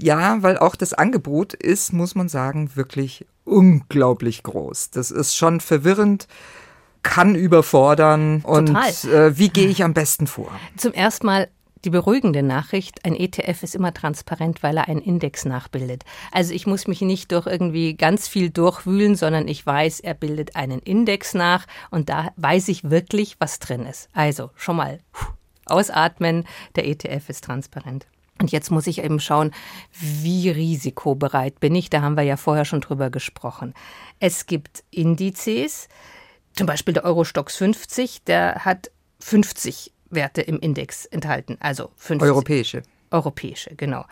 Ja, 0.00 0.42
weil 0.42 0.58
auch 0.58 0.76
das 0.76 0.94
Angebot 0.94 1.54
ist, 1.54 1.92
muss 1.92 2.14
man 2.14 2.28
sagen, 2.28 2.76
wirklich 2.76 3.26
unglaublich 3.44 4.42
groß. 4.42 4.90
Das 4.90 5.10
ist 5.10 5.34
schon 5.34 5.60
verwirrend 5.60 6.28
kann 7.02 7.34
überfordern. 7.34 8.42
Und 8.42 8.76
äh, 9.04 9.38
wie 9.38 9.48
gehe 9.48 9.68
ich 9.68 9.82
am 9.82 9.94
besten 9.94 10.26
vor? 10.26 10.50
Zum 10.76 10.92
ersten 10.92 11.26
Mal 11.26 11.48
die 11.84 11.90
beruhigende 11.90 12.42
Nachricht, 12.42 13.04
ein 13.04 13.14
ETF 13.14 13.62
ist 13.62 13.74
immer 13.74 13.94
transparent, 13.94 14.62
weil 14.62 14.76
er 14.76 14.88
einen 14.88 15.00
Index 15.00 15.44
nachbildet. 15.44 16.04
Also 16.32 16.52
ich 16.52 16.66
muss 16.66 16.86
mich 16.86 17.00
nicht 17.00 17.32
durch 17.32 17.46
irgendwie 17.46 17.94
ganz 17.94 18.28
viel 18.28 18.50
durchwühlen, 18.50 19.16
sondern 19.16 19.48
ich 19.48 19.64
weiß, 19.64 20.00
er 20.00 20.14
bildet 20.14 20.56
einen 20.56 20.80
Index 20.80 21.34
nach 21.34 21.66
und 21.90 22.08
da 22.08 22.32
weiß 22.36 22.68
ich 22.68 22.90
wirklich, 22.90 23.36
was 23.38 23.58
drin 23.58 23.86
ist. 23.86 24.08
Also 24.12 24.50
schon 24.54 24.76
mal 24.76 25.00
ausatmen, 25.66 26.44
der 26.76 26.86
ETF 26.86 27.28
ist 27.28 27.44
transparent. 27.44 28.06
Und 28.40 28.52
jetzt 28.52 28.70
muss 28.70 28.86
ich 28.86 29.02
eben 29.02 29.20
schauen, 29.20 29.52
wie 29.92 30.48
risikobereit 30.48 31.58
bin 31.60 31.74
ich. 31.74 31.90
Da 31.90 32.02
haben 32.02 32.16
wir 32.16 32.22
ja 32.22 32.36
vorher 32.36 32.64
schon 32.64 32.80
drüber 32.80 33.10
gesprochen. 33.10 33.74
Es 34.20 34.46
gibt 34.46 34.84
Indizes, 34.90 35.88
zum 36.54 36.66
Beispiel 36.66 36.94
der 36.94 37.04
Eurostox 37.04 37.56
50, 37.56 38.24
der 38.24 38.64
hat 38.64 38.90
50 39.20 39.92
Werte 40.10 40.42
im 40.42 40.58
Index 40.58 41.04
enthalten, 41.06 41.56
also 41.60 41.90
50. 41.96 42.28
Europäische. 42.28 42.82
Europäische, 43.10 43.74
genau. 43.74 44.04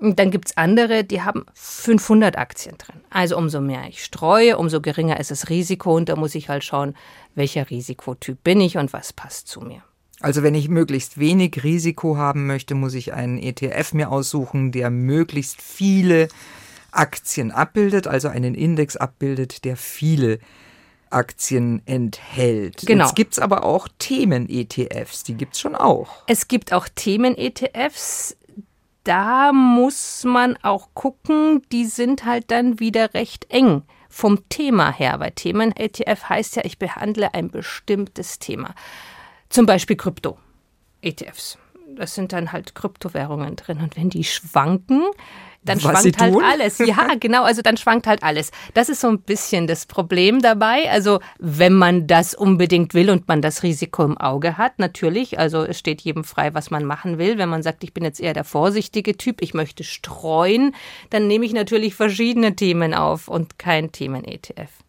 Dann 0.00 0.30
gibt 0.30 0.48
es 0.48 0.56
andere, 0.56 1.04
die 1.04 1.22
haben 1.22 1.46
500 1.54 2.36
Aktien 2.36 2.76
drin. 2.78 3.00
Also 3.10 3.36
umso 3.36 3.60
mehr 3.60 3.84
ich 3.88 4.04
streue, 4.04 4.58
umso 4.58 4.80
geringer 4.80 5.20
ist 5.20 5.30
das 5.30 5.48
Risiko 5.48 5.96
und 5.96 6.08
da 6.08 6.16
muss 6.16 6.34
ich 6.34 6.48
halt 6.48 6.64
schauen, 6.64 6.94
welcher 7.34 7.70
Risikotyp 7.70 8.42
bin 8.42 8.60
ich 8.60 8.76
und 8.76 8.92
was 8.92 9.12
passt 9.12 9.48
zu 9.48 9.60
mir. 9.60 9.82
Also 10.20 10.42
wenn 10.42 10.54
ich 10.54 10.68
möglichst 10.68 11.18
wenig 11.18 11.62
Risiko 11.64 12.16
haben 12.16 12.46
möchte, 12.46 12.74
muss 12.74 12.94
ich 12.94 13.12
einen 13.12 13.38
ETF 13.38 13.92
mir 13.92 14.10
aussuchen, 14.10 14.72
der 14.72 14.90
möglichst 14.90 15.60
viele 15.60 16.28
Aktien 16.90 17.50
abbildet, 17.50 18.06
also 18.06 18.28
einen 18.28 18.54
Index 18.54 18.96
abbildet, 18.96 19.64
der 19.64 19.76
viele 19.76 20.38
Aktien 21.10 21.82
enthält. 21.86 22.82
Genau. 22.86 23.04
Jetzt 23.04 23.16
gibt 23.16 23.34
es 23.34 23.38
aber 23.38 23.64
auch 23.64 23.88
Themen-ETFs, 23.98 25.22
die 25.24 25.34
gibt 25.34 25.54
es 25.54 25.60
schon 25.60 25.74
auch. 25.74 26.24
Es 26.26 26.48
gibt 26.48 26.72
auch 26.72 26.88
Themen-ETFs, 26.88 28.36
da 29.04 29.52
muss 29.52 30.24
man 30.24 30.56
auch 30.62 30.88
gucken, 30.94 31.62
die 31.70 31.84
sind 31.84 32.24
halt 32.24 32.50
dann 32.50 32.80
wieder 32.80 33.14
recht 33.14 33.46
eng 33.50 33.82
vom 34.08 34.48
Thema 34.48 34.92
her, 34.92 35.20
weil 35.20 35.32
Themen-ETF 35.32 36.28
heißt 36.28 36.56
ja, 36.56 36.64
ich 36.64 36.78
behandle 36.78 37.34
ein 37.34 37.50
bestimmtes 37.50 38.38
Thema. 38.38 38.74
Zum 39.50 39.66
Beispiel 39.66 39.96
Krypto-ETFs. 39.96 41.58
Das 41.94 42.14
sind 42.14 42.32
dann 42.32 42.52
halt 42.52 42.74
Kryptowährungen 42.74 43.56
drin. 43.56 43.78
Und 43.78 43.96
wenn 43.96 44.10
die 44.10 44.24
schwanken, 44.24 45.02
dann 45.64 45.82
Was 45.82 46.02
schwankt 46.02 46.20
halt 46.20 46.34
tun? 46.34 46.44
alles. 46.44 46.78
Ja, 46.78 47.14
genau, 47.20 47.42
also 47.44 47.62
dann 47.62 47.76
schwankt 47.76 48.06
halt 48.06 48.22
alles. 48.22 48.50
Das 48.74 48.88
ist 48.88 49.00
so 49.00 49.08
ein 49.08 49.20
bisschen 49.20 49.66
das 49.66 49.86
Problem 49.86 50.42
dabei. 50.42 50.90
Also 50.90 51.20
wenn 51.38 51.72
man 51.72 52.06
das 52.06 52.34
unbedingt 52.34 52.94
will 52.94 53.10
und 53.10 53.28
man 53.28 53.40
das 53.40 53.62
Risiko 53.62 54.04
im 54.04 54.18
Auge 54.18 54.58
hat, 54.58 54.78
natürlich, 54.78 55.38
also 55.38 55.64
es 55.64 55.78
steht 55.78 56.02
jedem 56.02 56.24
frei, 56.24 56.54
was 56.54 56.70
man 56.70 56.84
machen 56.84 57.18
will. 57.18 57.38
Wenn 57.38 57.48
man 57.48 57.62
sagt, 57.62 57.82
ich 57.84 57.94
bin 57.94 58.04
jetzt 58.04 58.20
eher 58.20 58.34
der 58.34 58.44
vorsichtige 58.44 59.16
Typ, 59.16 59.40
ich 59.40 59.54
möchte 59.54 59.84
streuen, 59.84 60.74
dann 61.10 61.26
nehme 61.26 61.46
ich 61.46 61.52
natürlich 61.52 61.94
verschiedene 61.94 62.54
Themen 62.56 62.94
auf 62.94 63.28
und 63.28 63.58
kein 63.58 63.90
Themen-ETF. 63.90 64.83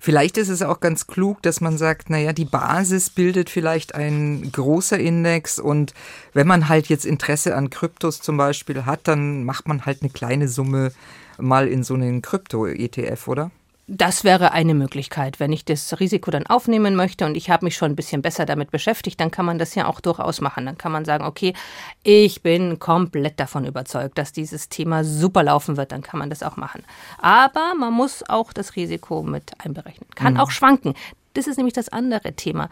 Vielleicht 0.00 0.38
ist 0.38 0.48
es 0.48 0.62
auch 0.62 0.80
ganz 0.80 1.06
klug, 1.06 1.42
dass 1.42 1.60
man 1.60 1.78
sagt, 1.78 2.10
naja, 2.10 2.32
die 2.32 2.44
Basis 2.44 3.10
bildet 3.10 3.50
vielleicht 3.50 3.94
ein 3.94 4.50
großer 4.52 4.98
Index 4.98 5.58
und 5.58 5.94
wenn 6.32 6.46
man 6.46 6.68
halt 6.68 6.88
jetzt 6.88 7.06
Interesse 7.06 7.56
an 7.56 7.70
Kryptos 7.70 8.20
zum 8.20 8.36
Beispiel 8.36 8.86
hat, 8.86 9.00
dann 9.04 9.44
macht 9.44 9.68
man 9.68 9.86
halt 9.86 10.02
eine 10.02 10.10
kleine 10.10 10.48
Summe 10.48 10.92
mal 11.38 11.68
in 11.68 11.82
so 11.84 11.94
einen 11.94 12.22
Krypto-ETF, 12.22 13.28
oder? 13.28 13.50
Das 13.90 14.22
wäre 14.22 14.52
eine 14.52 14.74
Möglichkeit. 14.74 15.40
Wenn 15.40 15.50
ich 15.50 15.64
das 15.64 15.98
Risiko 15.98 16.30
dann 16.30 16.46
aufnehmen 16.46 16.94
möchte 16.94 17.24
und 17.24 17.38
ich 17.38 17.48
habe 17.48 17.64
mich 17.64 17.74
schon 17.74 17.92
ein 17.92 17.96
bisschen 17.96 18.20
besser 18.20 18.44
damit 18.44 18.70
beschäftigt, 18.70 19.18
dann 19.18 19.30
kann 19.30 19.46
man 19.46 19.58
das 19.58 19.74
ja 19.74 19.86
auch 19.86 20.00
durchaus 20.00 20.42
machen. 20.42 20.66
Dann 20.66 20.76
kann 20.76 20.92
man 20.92 21.06
sagen, 21.06 21.24
okay, 21.24 21.54
ich 22.02 22.42
bin 22.42 22.78
komplett 22.78 23.40
davon 23.40 23.64
überzeugt, 23.64 24.18
dass 24.18 24.32
dieses 24.32 24.68
Thema 24.68 25.04
super 25.04 25.42
laufen 25.42 25.78
wird, 25.78 25.92
dann 25.92 26.02
kann 26.02 26.18
man 26.18 26.28
das 26.28 26.42
auch 26.42 26.58
machen. 26.58 26.84
Aber 27.16 27.72
man 27.78 27.94
muss 27.94 28.28
auch 28.28 28.52
das 28.52 28.76
Risiko 28.76 29.22
mit 29.22 29.52
einberechnen. 29.64 30.10
Kann 30.14 30.36
auch 30.36 30.50
schwanken. 30.50 30.92
Das 31.32 31.46
ist 31.46 31.56
nämlich 31.56 31.74
das 31.74 31.88
andere 31.88 32.34
Thema. 32.34 32.68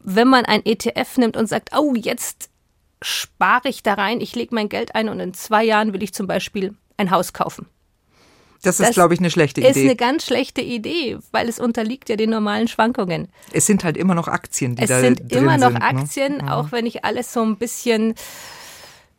Wenn 0.00 0.26
man 0.26 0.46
ein 0.46 0.66
ETF 0.66 1.16
nimmt 1.16 1.36
und 1.36 1.48
sagt, 1.48 1.70
oh, 1.78 1.94
jetzt 1.94 2.50
spare 3.00 3.68
ich 3.68 3.84
da 3.84 3.94
rein, 3.94 4.20
ich 4.20 4.34
lege 4.34 4.52
mein 4.52 4.68
Geld 4.68 4.96
ein 4.96 5.08
und 5.08 5.20
in 5.20 5.32
zwei 5.32 5.62
Jahren 5.62 5.92
will 5.92 6.02
ich 6.02 6.12
zum 6.12 6.26
Beispiel 6.26 6.74
ein 6.96 7.12
Haus 7.12 7.32
kaufen. 7.32 7.66
Das 8.64 8.80
ist, 8.80 8.88
Das 8.88 8.94
glaube 8.94 9.14
ich, 9.14 9.20
eine 9.20 9.30
schlechte 9.30 9.60
Ist 9.60 9.76
eine 9.76 9.84
Idee. 9.84 9.94
ganz 9.94 10.26
schlechte 10.26 10.60
Idee, 10.60 11.18
weil 11.30 11.48
es 11.48 11.60
unterliegt 11.60 12.08
ja 12.08 12.16
den 12.16 12.30
normalen 12.30 12.66
Schwankungen. 12.66 13.28
Es 13.52 13.66
sind 13.66 13.84
halt 13.84 13.96
immer 13.96 14.14
noch 14.14 14.26
Aktien, 14.26 14.74
die 14.76 14.82
Es 14.82 14.88
da 14.88 15.00
sind 15.00 15.30
drin 15.30 15.42
immer 15.44 15.58
noch 15.58 15.70
sind, 15.70 15.78
ne? 15.78 15.84
Aktien, 15.84 16.48
auch 16.48 16.72
wenn 16.72 16.86
ich 16.86 17.04
alles 17.04 17.32
so 17.32 17.42
ein 17.42 17.56
bisschen 17.56 18.14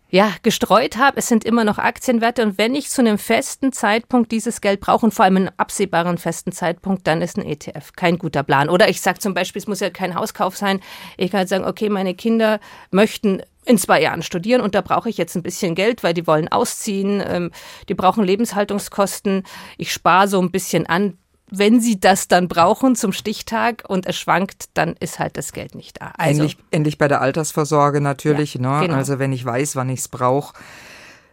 ja, 0.10 0.32
gestreut 0.44 0.98
habe. 0.98 1.18
Es 1.18 1.28
sind 1.28 1.44
immer 1.44 1.64
noch 1.64 1.78
Aktienwerte 1.78 2.44
und 2.44 2.58
wenn 2.58 2.74
ich 2.76 2.90
zu 2.90 3.02
einem 3.02 3.18
festen 3.18 3.72
Zeitpunkt 3.74 4.32
dieses 4.32 4.62
Geld 4.62 4.80
brauche 4.80 5.06
und 5.06 5.14
vor 5.14 5.26
allem 5.26 5.36
einen 5.38 5.50
absehbaren 5.58 6.18
festen 6.18 6.52
Zeitpunkt, 6.52 7.06
dann 7.08 7.22
ist 7.22 7.38
ein 7.38 7.46
ETF 7.46 7.94
kein 7.96 8.18
guter 8.18 8.44
Plan. 8.44 8.70
Oder 8.70 8.88
ich 8.88 9.02
sage 9.02 9.20
zum 9.20 9.34
Beispiel, 9.34 9.62
es 9.62 9.68
muss 9.68 9.80
ja 9.80 9.90
kein 9.90 10.16
Hauskauf 10.16 10.56
sein. 10.56 10.80
Ich 11.18 11.32
kann 11.32 11.40
halt 11.40 11.50
sagen, 11.50 11.66
okay, 11.66 11.90
meine 11.90 12.14
Kinder 12.16 12.60
möchten 12.92 13.42
in 13.66 13.78
zwei 13.78 14.02
Jahren 14.02 14.22
studieren 14.22 14.62
und 14.62 14.76
da 14.76 14.82
brauche 14.82 15.10
ich 15.10 15.18
jetzt 15.18 15.36
ein 15.36 15.44
bisschen 15.44 15.76
Geld, 15.76 16.04
weil 16.04 16.14
die 16.14 16.28
wollen 16.28 16.48
ausziehen, 16.48 17.22
ähm, 17.26 17.52
die 17.90 17.96
brauchen 17.96 18.24
Lebenshaltungskosten. 18.24 19.44
Ich 19.78 19.92
spare 19.92 20.28
so 20.28 20.40
ein 20.40 20.52
bisschen 20.52 20.86
an. 20.86 21.18
Wenn 21.52 21.80
sie 21.80 22.00
das 22.00 22.28
dann 22.28 22.48
brauchen 22.48 22.96
zum 22.96 23.12
Stichtag 23.12 23.84
und 23.88 24.08
es 24.08 24.18
schwankt, 24.18 24.66
dann 24.74 24.96
ist 25.00 25.20
halt 25.20 25.38
das 25.38 25.54
Geld 25.54 25.76
nicht 25.76 26.02
da. 26.02 26.12
Also, 26.18 26.42
Ähnlich, 26.42 26.58
ähnlich 26.72 26.98
bei 26.98 27.08
der 27.08 27.22
Altersvorsorge 27.22 28.02
natürlich. 28.02 28.56
Ja, 28.56 28.62
ne? 28.62 28.88
genau. 28.88 28.98
Also 28.98 29.20
wenn 29.20 29.32
ich 29.32 29.46
weiß, 29.46 29.76
wann 29.76 29.90
ich 29.90 30.00
es 30.00 30.08
brauche. 30.08 30.54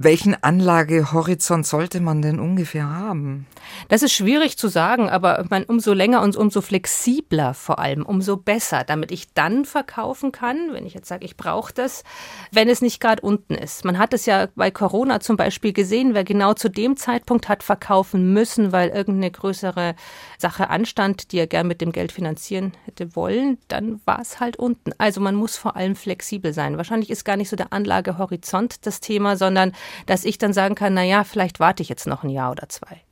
Welchen 0.04 0.35
Anlagehorizont 0.42 1.64
sollte 1.64 2.00
man 2.00 2.23
denn 2.23 2.40
ungefähr 2.40 2.90
haben? 2.90 3.47
Das 3.88 4.02
ist 4.02 4.12
schwierig 4.12 4.59
zu 4.59 4.66
sagen, 4.66 5.09
aber 5.09 5.47
man, 5.49 5.62
umso 5.62 5.92
länger 5.92 6.23
und 6.23 6.35
umso 6.35 6.61
flexibler 6.61 7.54
vor 7.54 7.78
allem, 7.78 8.04
umso 8.04 8.37
besser, 8.37 8.82
damit 8.82 9.12
ich 9.12 9.32
dann 9.32 9.64
verkaufen 9.64 10.32
kann, 10.32 10.73
wenn 10.73 10.87
ich 10.87 10.94
jetzt 10.94 11.06
sage, 11.06 11.25
ich 11.25 11.37
brauche 11.37 11.73
das, 11.73 12.02
wenn 12.50 12.68
es 12.68 12.82
nicht 12.82 13.00
gerade 13.00 13.23
unten 13.23 13.54
ist. 13.54 13.85
Man 13.85 13.97
hat 13.97 14.12
es 14.12 14.26
ja 14.26 14.49
bei 14.56 14.73
Corona 14.73 15.21
zum 15.21 15.37
Beispiel 15.37 15.73
gesehen, 15.73 16.14
wer 16.14 16.25
genau 16.25 16.54
zu 16.54 16.68
dem 16.68 16.97
Zeitpunkt 16.97 17.49
hat 17.49 17.62
verkaufen 17.62 18.32
müssen, 18.32 18.73
weil 18.73 18.88
irgendeine 18.88 19.30
größere 19.30 19.94
Sache 20.37 20.68
anstand, 20.68 21.30
die 21.30 21.38
er 21.38 21.47
gern 21.47 21.68
mit 21.68 21.80
dem 21.80 21.92
Geld 21.92 22.11
finanzieren 22.11 22.73
hätte 22.87 23.14
wollen, 23.14 23.59
dann 23.68 24.00
war 24.04 24.21
es 24.21 24.40
halt 24.40 24.56
unten. 24.56 24.90
Also 24.99 25.21
man 25.21 25.37
muss 25.37 25.56
vor 25.56 25.76
allem 25.76 25.94
flexibel 25.94 26.52
sein. 26.52 26.76
Wahrscheinlich 26.76 27.11
ist 27.11 27.25
gar 27.25 27.37
nicht 27.37 27.50
so 27.50 27.54
der 27.54 27.73
Anlagehorizont 27.73 28.85
das 28.85 28.99
Thema, 28.99 29.37
sondern 29.37 29.73
dass 30.06 30.25
ich 30.25 30.38
dann 30.38 30.52
sagen 30.52 30.75
kann, 30.75 30.94
na 30.94 31.02
ja, 31.02 31.25
vielleicht 31.25 31.61
warte 31.61 31.82
ich 31.82 31.88
jetzt 31.88 32.06
noch 32.06 32.25
ein 32.25 32.30
Jahr 32.30 32.50
oder 32.50 32.68
zwei. 32.68 33.02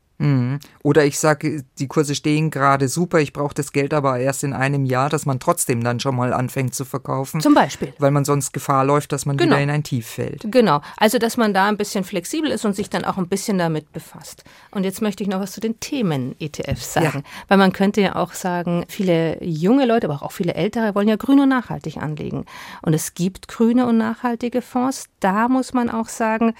Oder 0.83 1.05
ich 1.07 1.19
sage, 1.19 1.65
die 1.79 1.89
Kurse 1.89 2.15
stehen 2.15 2.51
gerade 2.51 2.89
super, 2.89 3.21
ich 3.21 3.33
brauche 3.33 3.55
das 3.55 3.73
Geld 3.73 3.95
aber 3.95 4.19
erst 4.19 4.45
in 4.45 4.53
einem 4.53 4.85
Jahr, 4.85 5.09
dass 5.09 5.25
man 5.25 5.41
trotzdem 5.41 5.83
dann 5.83 5.99
schon 5.99 6.15
mal 6.15 6.35
anfängt 6.35 6.75
zu 6.75 6.85
verkaufen. 6.85 7.41
Zum 7.41 7.55
Beispiel. 7.55 7.95
Weil 7.99 8.11
man 8.11 8.27
sonst 8.27 8.53
Gefahr 8.53 8.85
läuft, 8.85 9.13
dass 9.13 9.25
man 9.25 9.39
Genau. 9.39 9.53
wieder 9.53 9.63
in 9.63 9.71
ein 9.71 9.83
Tief 9.83 10.07
fällt. 10.07 10.43
Genau, 10.51 10.83
also 10.99 11.19
dass 11.19 11.37
man 11.39 11.55
da 11.55 11.69
ein 11.69 11.77
bisschen 11.79 12.05
flexibel 12.05 12.51
ist 12.51 12.65
und 12.67 12.77
sich 12.77 12.91
dann 12.91 13.05
auch 13.07 13.17
ein 13.17 13.29
bisschen 13.29 13.57
damit 13.57 13.93
befasst. 13.93 14.45
Und 14.71 14.85
jetzt 14.85 15.01
möchte 15.01 15.23
ich 15.23 15.29
noch 15.29 15.41
was 15.41 15.53
zu 15.53 15.61
den 15.61 15.81
Themen-ETFs 15.81 16.93
sagen, 16.93 17.25
weil 17.49 17.57
man 17.59 17.73
könnte 17.73 18.03
ja 18.03 18.17
auch 18.17 18.35
sagen, 18.35 18.85
viele 18.89 19.43
junge 19.43 19.87
Leute, 19.87 20.07
aber 20.09 20.23
auch 20.23 20.33
viele 20.33 20.55
ältere 20.55 20.95
wollen 20.95 21.09
ja 21.09 21.17
grün 21.17 21.41
und 21.41 21.49
nachhaltig 21.49 21.97
anlegen. 21.97 22.45
Und 22.83 22.93
es 22.93 23.15
gibt 23.15 23.49
grüne 23.49 23.87
und 23.87 23.97
nachhaltige 23.97 24.61
Fonds. 24.61 25.07
Da 25.21 25.49
muss 25.49 25.73
man 25.73 25.89
auch 25.89 26.09
sagen, 26.09 26.55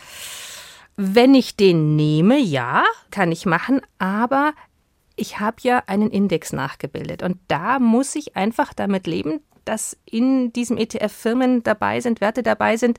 wenn 1.03 1.35
ich 1.35 1.57
den 1.57 1.97
nehme, 1.97 2.39
ja, 2.39 2.85
kann 3.11 3.33
ich 3.33 3.47
machen, 3.47 3.81
aber 3.99 4.53
ich 5.17 5.41
habe 5.41 5.57
ja 5.63 5.83
einen 5.87 6.11
Index 6.11 6.53
nachgebildet 6.53 7.23
und 7.23 7.39
da 7.49 7.79
muss 7.79 8.15
ich 8.15 8.37
einfach 8.37 8.75
damit 8.75 9.07
leben, 9.07 9.41
dass 9.65 9.97
in 10.05 10.53
diesem 10.53 10.77
ETF 10.77 11.11
Firmen 11.11 11.63
dabei 11.63 12.01
sind, 12.01 12.21
Werte 12.21 12.43
dabei 12.43 12.77
sind, 12.77 12.99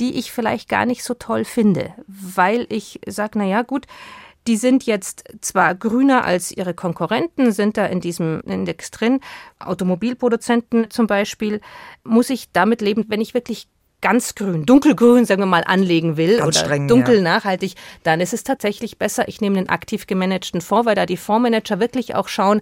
die 0.00 0.18
ich 0.18 0.32
vielleicht 0.32 0.70
gar 0.70 0.86
nicht 0.86 1.04
so 1.04 1.12
toll 1.12 1.44
finde, 1.44 1.92
weil 2.06 2.66
ich 2.70 3.00
sage, 3.06 3.38
na 3.38 3.44
ja, 3.44 3.60
gut, 3.60 3.86
die 4.46 4.56
sind 4.56 4.84
jetzt 4.84 5.24
zwar 5.42 5.74
grüner 5.74 6.24
als 6.24 6.50
ihre 6.50 6.72
Konkurrenten, 6.72 7.52
sind 7.52 7.76
da 7.76 7.84
in 7.84 8.00
diesem 8.00 8.40
Index 8.46 8.90
drin, 8.92 9.20
Automobilproduzenten 9.58 10.90
zum 10.90 11.06
Beispiel, 11.06 11.60
muss 12.02 12.30
ich 12.30 12.50
damit 12.52 12.80
leben, 12.80 13.04
wenn 13.08 13.20
ich 13.20 13.34
wirklich 13.34 13.68
ganz 14.00 14.34
grün, 14.34 14.66
dunkelgrün, 14.66 15.24
sagen 15.24 15.42
wir 15.42 15.46
mal, 15.46 15.64
anlegen 15.64 16.16
will 16.16 16.38
Ganz 16.38 16.56
oder 16.56 16.66
streng, 16.66 16.88
dunkel 16.88 17.16
ja. 17.16 17.22
nachhaltig, 17.22 17.74
dann 18.02 18.20
ist 18.20 18.32
es 18.32 18.44
tatsächlich 18.44 18.98
besser, 18.98 19.28
ich 19.28 19.40
nehme 19.40 19.58
einen 19.58 19.68
aktiv 19.68 20.06
gemanagten 20.06 20.60
Fonds, 20.60 20.86
weil 20.86 20.94
da 20.94 21.06
die 21.06 21.16
Fondsmanager 21.16 21.80
wirklich 21.80 22.14
auch 22.14 22.28
schauen, 22.28 22.60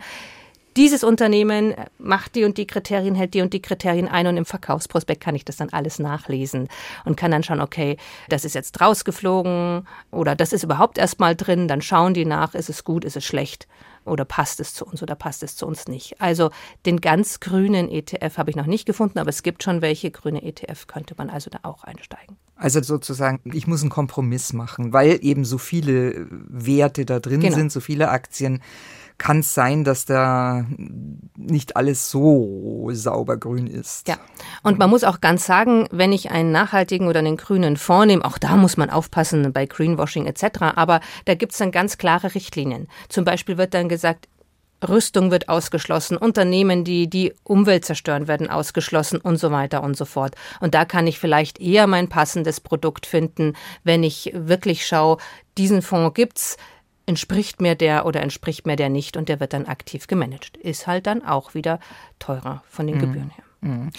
dieses 0.76 1.02
Unternehmen 1.02 1.75
macht 1.99 2.37
die 2.37 2.45
und 2.45 2.57
die 2.57 2.66
Kriterien, 2.66 3.16
hält 3.16 3.35
die 3.35 3.40
und 3.40 3.52
die 3.52 3.62
Kriterien 3.62 4.07
ein 4.07 4.28
und 4.28 4.37
im 4.37 4.45
Verkaufsprospekt 4.45 5.21
kann 5.21 5.35
ich 5.35 5.45
das 5.45 5.57
dann 5.57 5.71
alles 5.71 5.99
nachlesen 5.99 6.68
und 7.04 7.16
kann 7.16 7.33
dann 7.33 7.42
schauen, 7.42 7.61
okay, 7.61 7.97
das 8.28 8.45
ist 8.45 8.54
jetzt 8.54 8.80
rausgeflogen 8.80 9.88
oder 10.12 10.37
das 10.37 10.52
ist 10.52 10.62
überhaupt 10.62 10.99
erstmal 10.99 11.35
drin, 11.35 11.66
dann 11.66 11.83
schauen 11.83 12.14
die 12.14 12.25
nach, 12.25 12.54
ist 12.54 12.68
es 12.68 12.85
gut, 12.85 13.04
ist 13.04 13.16
es 13.16 13.25
schlecht 13.25 13.66
oder 14.09 14.25
passt 14.25 14.61
es 14.61 14.75
zu 14.75 14.85
uns 14.85 15.03
oder 15.03 15.15
passt 15.15 15.43
es 15.43 15.57
zu 15.57 15.67
uns 15.67 15.88
nicht. 15.88 16.21
Also 16.21 16.50
den 16.87 17.00
ganz 17.00 17.41
grünen 17.41 17.88
ETF 17.88 18.38
habe 18.38 18.50
ich 18.50 18.57
noch 18.57 18.67
nicht 18.67 18.87
gefunden, 18.87 19.19
aber 19.19 19.31
es 19.31 19.43
gibt 19.43 19.62
schon 19.62 19.83
welche. 19.83 20.11
Grüne 20.11 20.43
ETF 20.43 20.87
könnte 20.87 21.15
man 21.19 21.31
also 21.31 21.50
da 21.50 21.61
auch 21.62 21.85
einsteigen. 21.85 22.37
Also 22.57 22.83
sozusagen, 22.83 23.41
ich 23.45 23.67
muss 23.67 23.83
einen 23.83 23.91
Kompromiss 23.91 24.53
machen, 24.53 24.93
weil 24.93 25.19
eben 25.23 25.45
so 25.45 25.59
viele 25.59 26.27
Werte 26.31 27.05
da 27.05 27.21
drin 27.21 27.41
genau. 27.41 27.55
sind, 27.55 27.71
so 27.71 27.81
viele 27.81 28.09
Aktien 28.09 28.62
kann 29.18 29.40
es 29.40 29.52
sein, 29.52 29.84
dass 29.84 30.04
da 30.04 30.64
nicht 31.37 31.76
alles 31.76 32.10
so 32.10 32.88
sauber 32.92 33.37
grün 33.37 33.66
ist. 33.66 34.08
Ja, 34.08 34.16
und 34.62 34.78
man 34.78 34.88
muss 34.88 35.04
auch 35.04 35.20
ganz 35.20 35.44
sagen, 35.44 35.87
wenn 35.90 36.12
ich 36.12 36.30
einen 36.30 36.52
nachhaltigen 36.52 37.08
oder 37.08 37.18
einen 37.18 37.37
grünen 37.37 37.76
Fonds 37.76 38.06
nehme, 38.06 38.25
auch 38.25 38.38
da 38.38 38.56
muss 38.56 38.76
man 38.76 38.90
aufpassen 38.90 39.52
bei 39.52 39.66
Greenwashing 39.66 40.26
etc., 40.26 40.60
aber 40.76 41.00
da 41.25 41.34
gibt 41.34 41.52
es 41.52 41.58
dann 41.58 41.72
ganz 41.72 41.98
klare 41.98 42.34
Richtlinien. 42.34 42.87
Zum 43.08 43.25
Beispiel 43.25 43.58
wird 43.58 43.75
dann 43.75 43.88
gesagt, 43.88 44.28
Rüstung 44.87 45.32
wird 45.32 45.48
ausgeschlossen, 45.48 46.16
Unternehmen, 46.16 46.84
die 46.84 47.10
die 47.10 47.34
Umwelt 47.42 47.84
zerstören, 47.84 48.28
werden 48.28 48.48
ausgeschlossen 48.48 49.20
und 49.20 49.37
so 49.37 49.50
weiter 49.50 49.82
und 49.82 49.96
so 49.96 50.04
fort. 50.04 50.37
Und 50.60 50.75
da 50.75 50.84
kann 50.84 51.08
ich 51.08 51.18
vielleicht 51.18 51.60
eher 51.60 51.88
mein 51.88 52.08
passendes 52.08 52.60
Produkt 52.60 53.04
finden, 53.04 53.54
wenn 53.82 54.04
ich 54.04 54.30
wirklich 54.34 54.87
schaue, 54.87 55.18
diesen 55.56 55.82
Fonds 55.82 56.14
gibt's, 56.14 56.56
entspricht 57.09 57.61
mir 57.61 57.75
der 57.75 58.05
oder 58.05 58.21
entspricht 58.21 58.67
mir 58.67 58.77
der 58.77 58.91
nicht 58.91 59.17
und 59.17 59.29
der 59.29 59.41
wird 59.41 59.55
dann 59.55 59.67
aktiv 59.67 60.07
gemanagt. 60.07 60.59
Ist 60.59 60.87
halt 60.87 61.07
dann 61.07 61.25
auch 61.25 61.55
wieder 61.55 61.81
teurer 62.19 62.62
von 62.69 62.87
den 62.87 62.97
mhm. 62.97 63.00
Gebühren 63.00 63.31
her. 63.31 63.45
Mhm. 63.62 63.91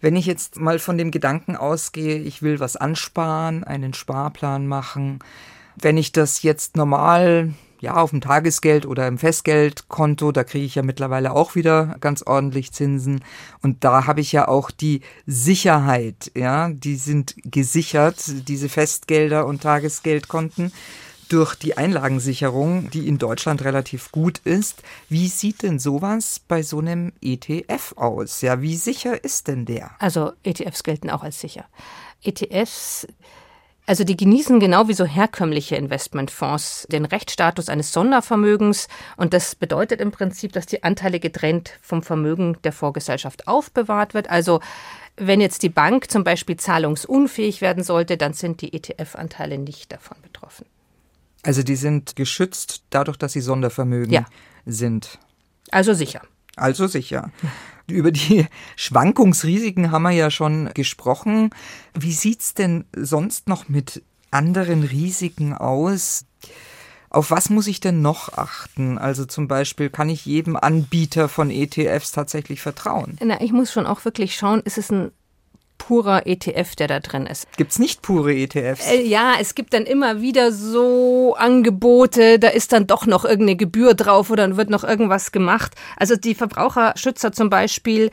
Wenn 0.00 0.16
ich 0.16 0.26
jetzt 0.26 0.58
mal 0.58 0.78
von 0.78 0.96
dem 0.96 1.10
Gedanken 1.10 1.56
ausgehe, 1.56 2.18
ich 2.18 2.40
will 2.40 2.60
was 2.60 2.76
ansparen, 2.76 3.64
einen 3.64 3.94
Sparplan 3.94 4.66
machen, 4.66 5.18
wenn 5.76 5.96
ich 5.96 6.12
das 6.12 6.42
jetzt 6.42 6.76
normal 6.76 7.52
ja, 7.80 7.96
auf 7.96 8.10
dem 8.10 8.20
Tagesgeld 8.20 8.86
oder 8.86 9.08
im 9.08 9.18
Festgeldkonto, 9.18 10.30
da 10.30 10.44
kriege 10.44 10.64
ich 10.64 10.76
ja 10.76 10.82
mittlerweile 10.82 11.32
auch 11.32 11.56
wieder 11.56 11.96
ganz 11.98 12.22
ordentlich 12.22 12.70
Zinsen. 12.70 13.24
Und 13.60 13.82
da 13.82 14.06
habe 14.06 14.20
ich 14.20 14.30
ja 14.30 14.46
auch 14.46 14.70
die 14.70 15.00
Sicherheit, 15.26 16.30
ja, 16.36 16.68
die 16.68 16.94
sind 16.94 17.34
gesichert, 17.42 18.22
diese 18.46 18.68
Festgelder 18.68 19.46
und 19.46 19.62
Tagesgeldkonten 19.62 20.72
durch 21.32 21.54
die 21.54 21.76
Einlagensicherung, 21.76 22.90
die 22.90 23.08
in 23.08 23.18
Deutschland 23.18 23.64
relativ 23.64 24.12
gut 24.12 24.38
ist. 24.44 24.82
Wie 25.08 25.28
sieht 25.28 25.62
denn 25.62 25.78
sowas 25.78 26.40
bei 26.46 26.62
so 26.62 26.80
einem 26.80 27.12
ETF 27.22 27.94
aus? 27.96 28.42
Ja, 28.42 28.60
wie 28.60 28.76
sicher 28.76 29.24
ist 29.24 29.48
denn 29.48 29.64
der? 29.64 29.92
Also 29.98 30.32
ETFs 30.42 30.82
gelten 30.82 31.08
auch 31.08 31.22
als 31.22 31.40
sicher. 31.40 31.64
ETFs 32.22 33.06
also 33.84 34.04
die 34.04 34.16
genießen 34.16 34.60
genau 34.60 34.86
wie 34.86 34.94
so 34.94 35.04
herkömmliche 35.04 35.74
Investmentfonds 35.74 36.86
den 36.88 37.04
Rechtsstatus 37.04 37.68
eines 37.68 37.92
Sondervermögens 37.92 38.86
und 39.16 39.34
das 39.34 39.56
bedeutet 39.56 40.00
im 40.00 40.12
Prinzip, 40.12 40.52
dass 40.52 40.66
die 40.66 40.84
Anteile 40.84 41.18
getrennt 41.18 41.72
vom 41.82 42.02
Vermögen 42.02 42.58
der 42.62 42.72
Vorgesellschaft 42.72 43.48
aufbewahrt 43.48 44.14
wird. 44.14 44.30
Also 44.30 44.60
wenn 45.16 45.40
jetzt 45.40 45.64
die 45.64 45.68
Bank 45.68 46.10
zum 46.12 46.22
Beispiel 46.22 46.56
zahlungsunfähig 46.56 47.60
werden 47.60 47.82
sollte, 47.82 48.16
dann 48.16 48.34
sind 48.34 48.60
die 48.60 48.72
ETF-Anteile 48.72 49.58
nicht 49.58 49.90
davon 49.90 50.16
betroffen. 50.22 50.64
Also 51.42 51.62
die 51.62 51.76
sind 51.76 52.16
geschützt 52.16 52.84
dadurch, 52.90 53.16
dass 53.16 53.32
sie 53.32 53.40
Sondervermögen 53.40 54.12
ja. 54.12 54.24
sind. 54.64 55.18
Also 55.70 55.94
sicher. 55.94 56.22
Also 56.56 56.86
sicher. 56.86 57.30
Über 57.88 58.12
die 58.12 58.46
Schwankungsrisiken 58.76 59.90
haben 59.90 60.02
wir 60.02 60.10
ja 60.10 60.30
schon 60.30 60.70
gesprochen. 60.74 61.50
Wie 61.94 62.12
sieht's 62.12 62.54
denn 62.54 62.84
sonst 62.94 63.48
noch 63.48 63.68
mit 63.68 64.02
anderen 64.30 64.82
Risiken 64.82 65.54
aus? 65.54 66.24
Auf 67.10 67.30
was 67.30 67.50
muss 67.50 67.66
ich 67.66 67.80
denn 67.80 68.00
noch 68.00 68.38
achten? 68.38 68.96
Also 68.98 69.26
zum 69.26 69.48
Beispiel, 69.48 69.90
kann 69.90 70.08
ich 70.08 70.24
jedem 70.24 70.56
Anbieter 70.56 71.28
von 71.28 71.50
ETFs 71.50 72.12
tatsächlich 72.12 72.62
vertrauen? 72.62 73.18
Na, 73.22 73.40
ich 73.40 73.52
muss 73.52 73.72
schon 73.72 73.86
auch 73.86 74.04
wirklich 74.04 74.34
schauen, 74.34 74.60
ist 74.60 74.78
es 74.78 74.90
ein 74.90 75.10
purer 75.82 76.26
ETF, 76.26 76.76
der 76.76 76.86
da 76.86 77.00
drin 77.00 77.26
ist. 77.26 77.46
Gibt 77.56 77.72
es 77.72 77.78
nicht 77.80 78.02
pure 78.02 78.32
ETFs? 78.32 78.88
Äh, 78.88 79.02
ja, 79.02 79.34
es 79.40 79.56
gibt 79.56 79.74
dann 79.74 79.84
immer 79.84 80.20
wieder 80.20 80.52
so 80.52 81.34
Angebote, 81.36 82.38
da 82.38 82.48
ist 82.48 82.72
dann 82.72 82.86
doch 82.86 83.06
noch 83.06 83.24
irgendeine 83.24 83.56
Gebühr 83.56 83.94
drauf 83.94 84.30
oder 84.30 84.46
dann 84.46 84.56
wird 84.56 84.70
noch 84.70 84.84
irgendwas 84.84 85.32
gemacht. 85.32 85.74
Also 85.96 86.14
die 86.14 86.36
Verbraucherschützer 86.36 87.32
zum 87.32 87.50
Beispiel, 87.50 88.10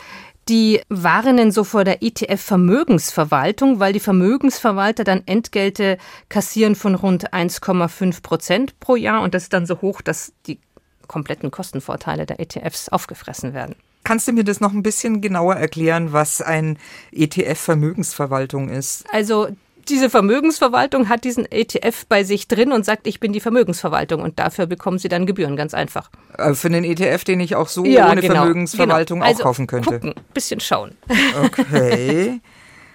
die 0.47 0.81
warnen 0.89 1.51
so 1.51 1.63
vor 1.63 1.83
der 1.83 2.01
ETF-Vermögensverwaltung, 2.01 3.79
weil 3.79 3.93
die 3.93 3.99
Vermögensverwalter 3.99 5.03
dann 5.03 5.21
Entgelte 5.27 5.99
kassieren 6.27 6.73
von 6.73 6.95
rund 6.95 7.33
1,5 7.33 8.23
Prozent 8.23 8.79
pro 8.79 8.95
Jahr 8.95 9.21
und 9.21 9.35
das 9.35 9.43
ist 9.43 9.53
dann 9.53 9.67
so 9.67 9.79
hoch, 9.81 10.01
dass 10.01 10.33
die 10.47 10.59
kompletten 11.07 11.51
Kostenvorteile 11.51 12.25
der 12.25 12.39
ETFs 12.39 12.89
aufgefressen 12.89 13.53
werden. 13.53 13.75
Kannst 14.09 14.27
du 14.27 14.31
mir 14.31 14.43
das 14.43 14.59
noch 14.59 14.73
ein 14.73 14.81
bisschen 14.81 15.21
genauer 15.21 15.57
erklären, 15.57 16.13
was 16.13 16.41
ein 16.41 16.79
ETF-Vermögensverwaltung 17.11 18.67
ist? 18.67 19.05
Also 19.13 19.49
diese 19.87 20.09
Vermögensverwaltung 20.09 21.09
hat 21.09 21.25
diesen 21.25 21.45
ETF 21.45 22.07
bei 22.09 22.23
sich 22.23 22.47
drin 22.47 22.71
und 22.71 22.83
sagt, 22.83 23.05
ich 23.05 23.19
bin 23.19 23.33
die 23.33 23.39
Vermögensverwaltung 23.39 24.23
und 24.23 24.39
dafür 24.39 24.65
bekommen 24.65 24.97
sie 24.97 25.09
dann 25.09 25.27
Gebühren, 25.27 25.55
ganz 25.55 25.75
einfach. 25.75 26.09
Äh, 26.39 26.55
für 26.55 26.71
den 26.71 26.85
ETF, 26.85 27.23
den 27.23 27.39
ich 27.39 27.55
auch 27.55 27.67
so 27.67 27.85
ja, 27.85 28.09
ohne 28.09 28.21
genau, 28.21 28.33
Vermögensverwaltung 28.33 29.19
genau. 29.19 29.29
Also 29.29 29.43
auch 29.43 29.45
kaufen 29.45 29.67
könnte. 29.67 29.99
Gucken, 29.99 30.15
bisschen 30.33 30.59
schauen. 30.59 30.97
Okay. 31.43 32.41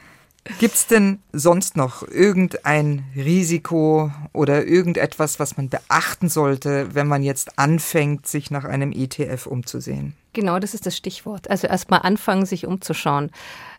Gibt 0.58 0.74
es 0.74 0.88
denn 0.88 1.20
sonst 1.32 1.76
noch 1.76 2.02
irgendein 2.08 3.04
Risiko 3.14 4.10
oder 4.32 4.66
irgendetwas, 4.66 5.38
was 5.38 5.56
man 5.56 5.68
beachten 5.68 6.28
sollte, 6.28 6.88
wenn 6.92 7.06
man 7.06 7.22
jetzt 7.22 7.56
anfängt, 7.56 8.26
sich 8.26 8.50
nach 8.50 8.64
einem 8.64 8.90
ETF 8.90 9.46
umzusehen? 9.46 10.16
Genau, 10.34 10.58
das 10.58 10.74
ist 10.74 10.84
das 10.84 10.96
Stichwort. 10.96 11.48
Also 11.48 11.66
erstmal 11.68 12.00
anfangen, 12.00 12.44
sich 12.44 12.66
umzuschauen. 12.66 13.30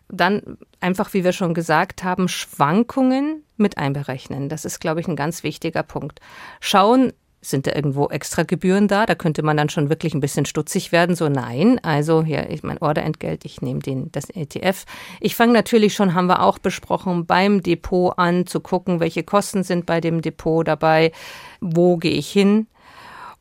Dann 0.08 0.58
einfach, 0.80 1.12
wie 1.14 1.22
wir 1.22 1.32
schon 1.32 1.54
gesagt 1.54 2.02
haben, 2.02 2.28
Schwankungen 2.28 3.44
mit 3.56 3.78
einberechnen. 3.78 4.48
Das 4.48 4.64
ist, 4.64 4.80
glaube 4.80 5.00
ich, 5.00 5.06
ein 5.06 5.16
ganz 5.16 5.42
wichtiger 5.42 5.82
Punkt. 5.82 6.20
Schauen, 6.60 7.12
sind 7.42 7.66
da 7.66 7.74
irgendwo 7.74 8.08
extra 8.08 8.42
Gebühren 8.42 8.88
da? 8.88 9.04
Da 9.06 9.14
könnte 9.14 9.42
man 9.42 9.56
dann 9.56 9.68
schon 9.68 9.90
wirklich 9.90 10.14
ein 10.14 10.20
bisschen 10.20 10.46
stutzig 10.46 10.92
werden. 10.92 11.14
So, 11.14 11.28
nein, 11.28 11.78
also 11.82 12.24
hier, 12.24 12.48
ich 12.50 12.62
mein 12.62 12.78
Orderentgelt, 12.78 13.44
ich 13.44 13.60
nehme 13.60 13.80
den, 13.80 14.10
das 14.12 14.30
ETF. 14.30 14.86
Ich 15.20 15.36
fange 15.36 15.52
natürlich 15.52 15.94
schon, 15.94 16.14
haben 16.14 16.26
wir 16.26 16.42
auch 16.42 16.58
besprochen, 16.58 17.26
beim 17.26 17.62
Depot 17.62 18.18
an, 18.18 18.46
zu 18.46 18.60
gucken, 18.60 18.98
welche 18.98 19.22
Kosten 19.22 19.62
sind 19.62 19.86
bei 19.86 20.00
dem 20.00 20.22
Depot 20.22 20.66
dabei, 20.66 21.12
wo 21.60 21.98
gehe 21.98 22.12
ich 22.14 22.30
hin. 22.30 22.66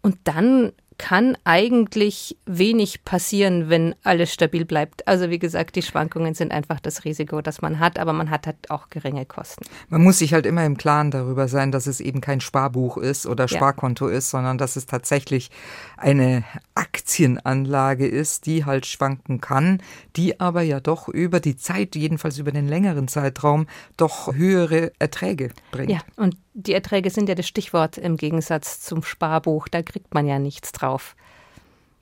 Und 0.02 0.18
dann 0.26 0.74
kann 0.98 1.38
eigentlich 1.44 2.38
wenig 2.46 3.04
passieren, 3.04 3.70
wenn 3.70 3.96
alles 4.04 4.34
stabil 4.34 4.66
bleibt. 4.66 5.08
Also 5.08 5.30
wie 5.30 5.40
gesagt, 5.40 5.76
die 5.76 5.82
Schwankungen 5.82 6.34
sind 6.34 6.52
einfach 6.52 6.80
das 6.80 7.04
Risiko, 7.06 7.42
das 7.42 7.62
man 7.62 7.80
hat, 7.80 8.00
aber 8.00 8.14
man 8.14 8.30
hat 8.30 8.48
halt 8.48 8.70
auch 8.70 8.90
geringe 8.90 9.26
Kosten. 9.26 9.66
Man 9.90 10.04
muss 10.04 10.20
sich 10.20 10.34
halt 10.34 10.46
immer 10.46 10.66
im 10.66 10.78
Klaren 10.78 11.12
darüber 11.12 11.48
sein, 11.48 11.72
dass 11.72 11.88
es 11.88 12.00
eben 12.00 12.22
kein 12.22 12.42
Sparbuch 12.42 12.98
ist 12.98 13.26
oder 13.26 13.48
Sparkonto 13.48 14.10
ja. 14.10 14.18
ist, 14.18 14.30
sondern 14.30 14.58
dass 14.58 14.76
es 14.76 14.86
tatsächlich 14.86 15.52
eine 15.98 16.44
Aktienanlage 16.76 18.08
ist, 18.08 18.46
die 18.46 18.66
halt 18.66 18.86
schwanken 18.86 19.42
kann, 19.42 19.82
die 20.16 20.40
aber 20.40 20.62
ja 20.62 20.80
doch 20.80 21.10
über 21.10 21.40
die 21.40 21.58
Zeit, 21.58 21.96
jedenfalls 21.96 22.38
über 22.38 22.52
den 22.52 22.68
längeren 22.68 23.08
Zeitraum, 23.08 23.68
doch 23.98 24.34
höhere 24.34 24.92
Erträge 25.00 25.52
bringt. 25.72 25.92
Ja, 25.92 26.00
und 26.16 26.38
die 26.58 26.74
Erträge 26.74 27.10
sind 27.10 27.28
ja 27.28 27.36
das 27.36 27.48
Stichwort 27.48 27.98
im 27.98 28.16
Gegensatz 28.16 28.80
zum 28.80 29.04
Sparbuch. 29.04 29.68
Da 29.68 29.84
kriegt 29.84 30.14
man 30.14 30.26
ja 30.26 30.40
nichts 30.40 30.72
drauf. 30.72 31.16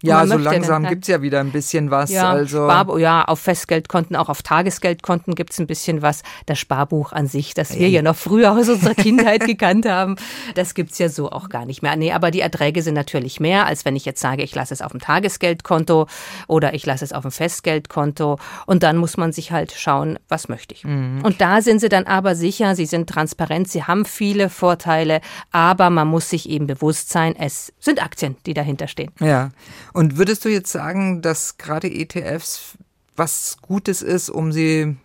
Ja, 0.03 0.27
so 0.27 0.37
langsam 0.37 0.85
gibt 0.85 1.05
es 1.05 1.07
ja 1.07 1.21
wieder 1.21 1.39
ein 1.39 1.51
bisschen 1.51 1.89
was. 1.89 2.11
Ja, 2.11 2.29
also. 2.29 2.65
Spar 2.65 2.99
ja, 2.99 3.23
auf 3.23 3.39
Festgeldkonten, 3.39 4.17
auch 4.17 4.27
auf 4.27 4.43
Tagesgeldkonten 4.43 5.33
gibt 5.33 5.53
es 5.53 5.59
ein 5.59 5.67
bisschen 5.67 6.01
was. 6.01 6.23
Das 6.45 6.59
Sparbuch 6.59 7.13
an 7.13 7.27
sich, 7.27 7.53
das 7.53 7.79
wir 7.79 7.89
ja 7.89 8.01
noch 8.01 8.17
früher 8.17 8.51
aus 8.51 8.67
unserer 8.67 8.95
Kindheit 8.95 9.45
gekannt 9.45 9.87
haben, 9.87 10.17
das 10.55 10.73
gibt 10.73 10.91
es 10.91 10.97
ja 10.97 11.07
so 11.07 11.31
auch 11.31 11.47
gar 11.47 11.65
nicht 11.65 11.81
mehr. 11.81 11.95
Nee, 11.95 12.11
aber 12.11 12.31
die 12.31 12.41
Erträge 12.41 12.81
sind 12.81 12.95
natürlich 12.95 13.39
mehr, 13.39 13.65
als 13.65 13.85
wenn 13.85 13.95
ich 13.95 14.03
jetzt 14.03 14.19
sage, 14.19 14.43
ich 14.43 14.53
lasse 14.53 14.73
es 14.73 14.81
auf 14.81 14.91
dem 14.91 14.99
Tagesgeldkonto 14.99 16.07
oder 16.47 16.73
ich 16.73 16.85
lasse 16.85 17.05
es 17.05 17.13
auf 17.13 17.21
dem 17.21 17.31
Festgeldkonto. 17.31 18.39
Und 18.65 18.83
dann 18.83 18.97
muss 18.97 19.15
man 19.15 19.31
sich 19.31 19.53
halt 19.53 19.71
schauen, 19.71 20.19
was 20.27 20.49
möchte 20.49 20.73
ich. 20.75 20.83
Mhm. 20.83 21.21
Und 21.23 21.39
da 21.39 21.61
sind 21.61 21.79
sie 21.79 21.89
dann 21.89 22.07
aber 22.07 22.35
sicher, 22.35 22.75
sie 22.75 22.85
sind 22.85 23.09
transparent, 23.09 23.69
sie 23.69 23.83
haben 23.83 24.03
viele 24.03 24.49
Vorteile, 24.49 25.21
aber 25.53 25.89
man 25.89 26.09
muss 26.09 26.29
sich 26.29 26.49
eben 26.49 26.67
bewusst 26.67 27.09
sein, 27.09 27.35
es 27.37 27.71
sind 27.79 28.03
Aktien, 28.03 28.35
die 28.45 28.53
dahinter 28.53 28.89
stehen. 28.89 29.11
Ja. 29.21 29.49
Und 29.93 30.17
würdest 30.17 30.43
du 30.43 30.49
jetzt 30.49 30.71
sagen, 30.71 31.21
dass 31.21 31.57
gerade 31.57 31.87
ETFs 31.87 32.77
was 33.15 33.57
Gutes 33.61 34.01
ist, 34.01 34.29
um 34.29 34.51
sie 34.51 34.97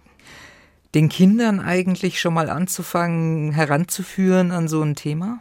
den 0.94 1.10
Kindern 1.10 1.60
eigentlich 1.60 2.20
schon 2.20 2.32
mal 2.32 2.48
anzufangen, 2.48 3.52
heranzuführen 3.52 4.50
an 4.50 4.66
so 4.66 4.82
ein 4.82 4.94
Thema? 4.94 5.40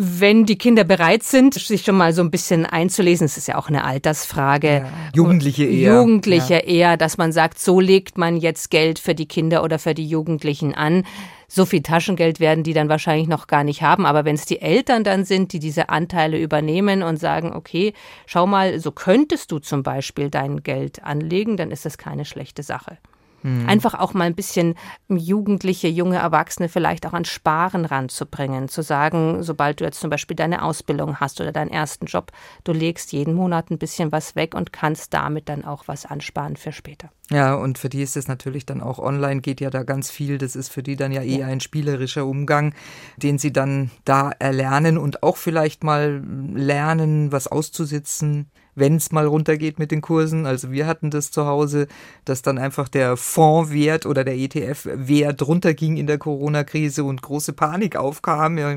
Wenn 0.00 0.46
die 0.46 0.56
Kinder 0.56 0.84
bereit 0.84 1.24
sind, 1.24 1.54
sich 1.54 1.82
schon 1.82 1.96
mal 1.96 2.12
so 2.12 2.22
ein 2.22 2.30
bisschen 2.30 2.64
einzulesen, 2.64 3.24
es 3.24 3.36
ist 3.36 3.48
ja 3.48 3.58
auch 3.58 3.66
eine 3.66 3.82
Altersfrage. 3.82 4.68
Ja. 4.68 4.88
Jugendliche 5.12 5.64
eher. 5.64 5.96
Jugendliche 5.96 6.54
ja. 6.54 6.60
eher, 6.60 6.96
dass 6.96 7.18
man 7.18 7.32
sagt, 7.32 7.58
so 7.58 7.80
legt 7.80 8.16
man 8.16 8.36
jetzt 8.36 8.70
Geld 8.70 9.00
für 9.00 9.16
die 9.16 9.26
Kinder 9.26 9.64
oder 9.64 9.80
für 9.80 9.94
die 9.94 10.06
Jugendlichen 10.06 10.72
an. 10.72 11.04
So 11.48 11.66
viel 11.66 11.82
Taschengeld 11.82 12.38
werden 12.38 12.62
die 12.62 12.74
dann 12.74 12.88
wahrscheinlich 12.88 13.26
noch 13.26 13.48
gar 13.48 13.64
nicht 13.64 13.82
haben. 13.82 14.06
Aber 14.06 14.24
wenn 14.24 14.36
es 14.36 14.44
die 14.44 14.60
Eltern 14.60 15.02
dann 15.02 15.24
sind, 15.24 15.52
die 15.52 15.58
diese 15.58 15.88
Anteile 15.88 16.38
übernehmen 16.38 17.02
und 17.02 17.16
sagen, 17.16 17.52
okay, 17.52 17.92
schau 18.26 18.46
mal, 18.46 18.78
so 18.78 18.92
könntest 18.92 19.50
du 19.50 19.58
zum 19.58 19.82
Beispiel 19.82 20.30
dein 20.30 20.62
Geld 20.62 21.02
anlegen, 21.02 21.56
dann 21.56 21.72
ist 21.72 21.84
das 21.84 21.98
keine 21.98 22.24
schlechte 22.24 22.62
Sache. 22.62 22.98
Mhm. 23.42 23.68
Einfach 23.68 23.94
auch 23.94 24.14
mal 24.14 24.24
ein 24.24 24.34
bisschen 24.34 24.74
Jugendliche, 25.08 25.88
junge 25.88 26.16
Erwachsene 26.16 26.68
vielleicht 26.68 27.06
auch 27.06 27.12
an 27.12 27.24
Sparen 27.24 27.84
ranzubringen. 27.84 28.68
Zu 28.68 28.82
sagen, 28.82 29.42
sobald 29.42 29.80
du 29.80 29.84
jetzt 29.84 30.00
zum 30.00 30.10
Beispiel 30.10 30.36
deine 30.36 30.62
Ausbildung 30.62 31.20
hast 31.20 31.40
oder 31.40 31.52
deinen 31.52 31.70
ersten 31.70 32.06
Job, 32.06 32.32
du 32.64 32.72
legst 32.72 33.12
jeden 33.12 33.34
Monat 33.34 33.70
ein 33.70 33.78
bisschen 33.78 34.12
was 34.12 34.36
weg 34.36 34.54
und 34.54 34.72
kannst 34.72 35.14
damit 35.14 35.48
dann 35.48 35.64
auch 35.64 35.84
was 35.86 36.06
ansparen 36.06 36.56
für 36.56 36.72
später. 36.72 37.10
Ja, 37.30 37.54
und 37.54 37.76
für 37.76 37.90
die 37.90 38.02
ist 38.02 38.16
es 38.16 38.26
natürlich 38.26 38.64
dann 38.64 38.80
auch 38.80 38.98
online, 38.98 39.42
geht 39.42 39.60
ja 39.60 39.68
da 39.68 39.82
ganz 39.82 40.10
viel. 40.10 40.38
Das 40.38 40.56
ist 40.56 40.70
für 40.70 40.82
die 40.82 40.96
dann 40.96 41.12
ja 41.12 41.22
eh 41.22 41.44
ein 41.44 41.60
spielerischer 41.60 42.24
Umgang, 42.24 42.74
den 43.18 43.38
sie 43.38 43.52
dann 43.52 43.90
da 44.04 44.30
erlernen 44.38 44.96
und 44.96 45.22
auch 45.22 45.36
vielleicht 45.36 45.84
mal 45.84 46.22
lernen, 46.54 47.30
was 47.30 47.46
auszusitzen, 47.46 48.50
wenn 48.78 48.96
es 48.96 49.12
mal 49.12 49.26
runtergeht 49.26 49.78
mit 49.78 49.90
den 49.90 50.00
Kursen. 50.00 50.46
Also 50.46 50.70
wir 50.70 50.86
hatten 50.86 51.10
das 51.10 51.30
zu 51.30 51.46
Hause, 51.46 51.88
dass 52.24 52.42
dann 52.42 52.58
einfach 52.58 52.88
der 52.88 53.16
Fondswert 53.16 54.06
oder 54.06 54.24
der 54.24 54.36
ETF-Wert 54.36 55.46
runterging 55.46 55.96
in 55.96 56.06
der 56.06 56.18
Corona-Krise 56.18 57.04
und 57.04 57.22
große 57.22 57.52
Panik 57.52 57.96
aufkam. 57.96 58.58
Ja, 58.58 58.74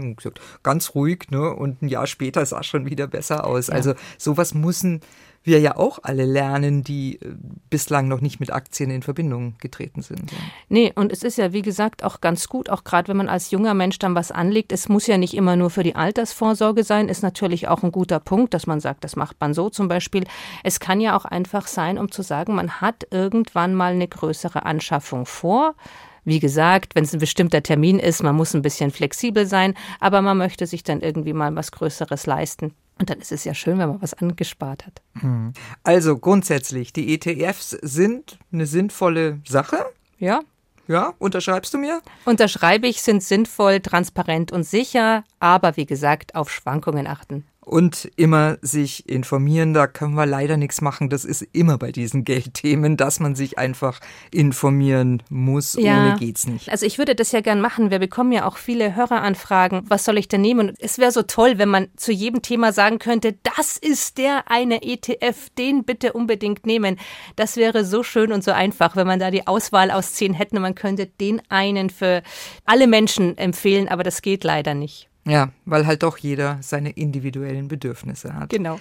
ganz 0.64 0.96
ruhig, 0.96 1.28
ne? 1.30 1.54
Und 1.54 1.82
ein 1.82 1.88
Jahr 1.88 2.08
später 2.08 2.46
sah 2.46 2.60
es 2.62 2.68
schon 2.68 2.86
wieder 2.86 3.08
besser 3.08 3.46
aus. 3.46 3.68
Ja. 3.68 3.76
Also 3.76 3.94
sowas 4.18 4.54
müssen 4.54 5.02
wir 5.44 5.60
ja 5.60 5.78
auch 5.78 6.00
alle 6.04 6.26
lernen, 6.26 6.84
die 6.84 7.16
äh, 7.16 7.34
bislang 7.70 8.08
noch 8.08 8.22
nicht 8.22 8.40
mit 8.40 8.52
Aktien 8.52 8.92
in 8.92 9.02
Verbindung 9.02 9.56
getreten 9.60 10.02
sind. 10.02 10.32
Nee, 10.70 10.92
und 10.96 11.12
es 11.12 11.24
ist 11.24 11.38
ja, 11.38 11.52
wie 11.52 11.64
gesagt, 11.64 12.04
auch 12.04 12.22
ganz 12.22 12.48
gut, 12.48 12.70
auch 12.70 12.84
gerade 12.84 13.08
wenn 13.08 13.18
man 13.18 13.30
als 13.30 13.52
junger 13.52 13.74
Mensch 13.74 13.98
dann 14.00 14.16
was 14.16 14.32
anlegt. 14.32 14.72
Es 14.72 14.90
muss 14.90 15.08
ja 15.08 15.18
nicht 15.18 15.34
immer 15.34 15.56
nur 15.56 15.70
für 15.70 15.84
die 15.84 15.96
Altersvorsorge 15.96 16.84
sein, 16.84 17.10
ist 17.10 17.24
natürlich 17.24 17.68
auch 17.68 17.84
ein 17.84 17.92
guter 17.92 18.20
Punkt, 18.20 18.54
dass 18.54 18.68
man 18.68 18.80
sagt, 18.80 19.04
das 19.04 19.16
macht 19.16 19.38
man 19.40 19.54
so 19.54 19.70
zum 19.70 19.88
Beispiel. 19.88 20.26
Es 20.64 20.80
kann 20.80 21.02
ja 21.02 21.18
auch 21.18 21.26
einfach 21.26 21.68
sein, 21.68 21.98
um 21.98 22.12
zu 22.12 22.22
sagen, 22.22 22.56
man 22.56 22.82
hat 22.82 23.08
irgendwann 23.10 23.74
mal 23.74 23.94
eine 23.94 24.08
größere 24.08 24.66
Anschaffung 24.66 25.26
vor. 25.26 25.76
Wie 26.24 26.40
gesagt, 26.40 26.94
wenn 26.94 27.04
es 27.04 27.14
ein 27.14 27.20
bestimmter 27.20 27.64
Termin 27.64 27.98
ist, 27.98 28.22
man 28.22 28.36
muss 28.36 28.54
ein 28.54 28.62
bisschen 28.62 28.92
flexibel 28.92 29.48
sein, 29.48 29.74
aber 30.00 30.22
man 30.22 30.38
möchte 30.38 30.68
sich 30.68 30.84
dann 30.84 31.02
irgendwie 31.02 31.34
mal 31.34 31.56
was 31.56 31.72
Größeres 31.72 32.28
leisten. 32.28 32.76
Und 33.00 33.10
dann 33.10 33.20
ist 33.20 33.32
es 33.32 33.44
ja 33.44 33.54
schön, 33.54 33.80
wenn 33.80 33.90
man 33.90 34.02
was 34.02 34.14
angespart 34.14 34.86
hat. 34.86 35.02
Hm. 35.20 35.54
Also 35.84 36.18
grundsätzlich, 36.18 36.94
die 36.94 37.14
ETFs 37.14 37.72
sind 37.82 38.38
eine 38.52 38.66
sinnvolle 38.66 39.42
Sache. 39.48 39.78
Ja. 40.20 40.42
Ja, 40.88 41.14
unterschreibst 41.20 41.74
du 41.74 41.78
mir? 41.78 42.02
Unterschreibe 42.26 42.88
ich, 42.88 43.02
sind 43.02 43.24
sinnvoll, 43.24 43.80
transparent 43.80 44.52
und 44.52 44.64
sicher, 44.64 45.24
aber 45.40 45.78
wie 45.78 45.86
gesagt, 45.86 46.36
auf 46.36 46.52
Schwankungen 46.52 47.08
achten 47.08 47.46
und 47.64 48.12
immer 48.16 48.58
sich 48.62 49.08
informieren. 49.08 49.74
Da 49.74 49.88
können 49.88 50.16
wir 50.16 50.26
leider 50.26 50.58
nichts 50.58 50.82
machen. 50.82 51.10
Das 51.10 51.26
ist 51.26 51.44
immer 51.54 51.78
bei 51.78 51.92
diesen 51.92 52.24
Geldthemen, 52.26 52.98
dass 52.98 53.20
man 53.20 53.36
sich 53.36 53.58
einfach 53.58 54.00
informieren 54.32 55.22
muss. 55.30 55.74
Ja. 55.74 56.08
Ohne 56.08 56.16
geht's 56.18 56.48
nicht. 56.48 56.70
Also 56.70 56.86
ich 56.86 56.98
würde 56.98 57.16
das 57.16 57.32
ja 57.32 57.42
gern 57.42 57.62
machen. 57.62 57.92
Wir 57.92 58.00
bekommen 58.00 58.32
ja 58.32 58.46
auch 58.46 58.58
viele 58.58 58.96
Höreranfragen. 58.96 59.84
Was 59.88 60.06
soll 60.06 60.18
ich 60.18 60.28
denn 60.28 60.42
nehmen? 60.42 60.74
es 60.80 60.98
wäre 60.98 61.12
so 61.12 61.22
toll, 61.22 61.58
wenn 61.58 61.70
man 61.70 61.88
zu 61.96 62.12
jedem 62.12 62.42
Thema 62.42 62.74
sagen 62.74 63.00
könnte, 63.00 63.36
das 63.44 63.78
ist 63.78 64.18
der 64.18 64.50
eine 64.50 64.82
ETF, 64.84 65.50
den 65.58 65.84
bitte 65.84 66.14
unbedingt 66.14 66.66
nehmen. 66.66 66.98
Das 67.36 67.58
wäre 67.58 67.86
so 67.86 68.04
schön 68.04 68.32
und 68.32 68.44
so 68.44 68.52
einfach, 68.52 68.96
wenn 68.96 69.08
man 69.08 69.20
da 69.20 69.32
die 69.32 69.48
Auswahl 69.48 69.92
aus 69.92 70.14
zehn 70.14 70.34
hätten 70.34 70.58
und 70.58 70.64
man 70.64 70.76
könnte 70.76 71.06
den 71.06 71.42
einen 71.50 71.90
für 71.90 72.24
alle 72.66 72.88
Menschen 72.88 73.38
empfehlen, 73.38 73.88
aber 73.88 74.04
das 74.04 74.22
geht 74.22 74.44
leider 74.44 74.74
nicht. 74.74 75.11
Ja, 75.26 75.50
weil 75.66 75.86
halt 75.86 76.04
doch 76.04 76.18
jeder 76.18 76.58
seine 76.62 76.92
individuellen 76.92 77.68
Bedürfnisse 77.68 78.34
hat. 78.34 78.50
Genau. 78.50 78.80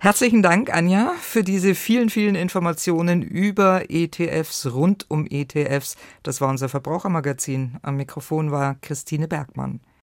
Herzlichen 0.00 0.42
Dank, 0.42 0.72
Anja, 0.72 1.12
für 1.20 1.42
diese 1.42 1.74
vielen, 1.74 2.08
vielen 2.08 2.36
Informationen 2.36 3.20
über 3.20 3.90
ETFs, 3.90 4.66
rund 4.66 5.06
um 5.08 5.26
ETFs. 5.28 5.96
Das 6.22 6.40
war 6.40 6.48
unser 6.50 6.68
Verbrauchermagazin. 6.68 7.78
Am 7.82 7.96
Mikrofon 7.96 8.52
war 8.52 8.76
Christine 8.80 9.26
Bergmann. 9.26 9.80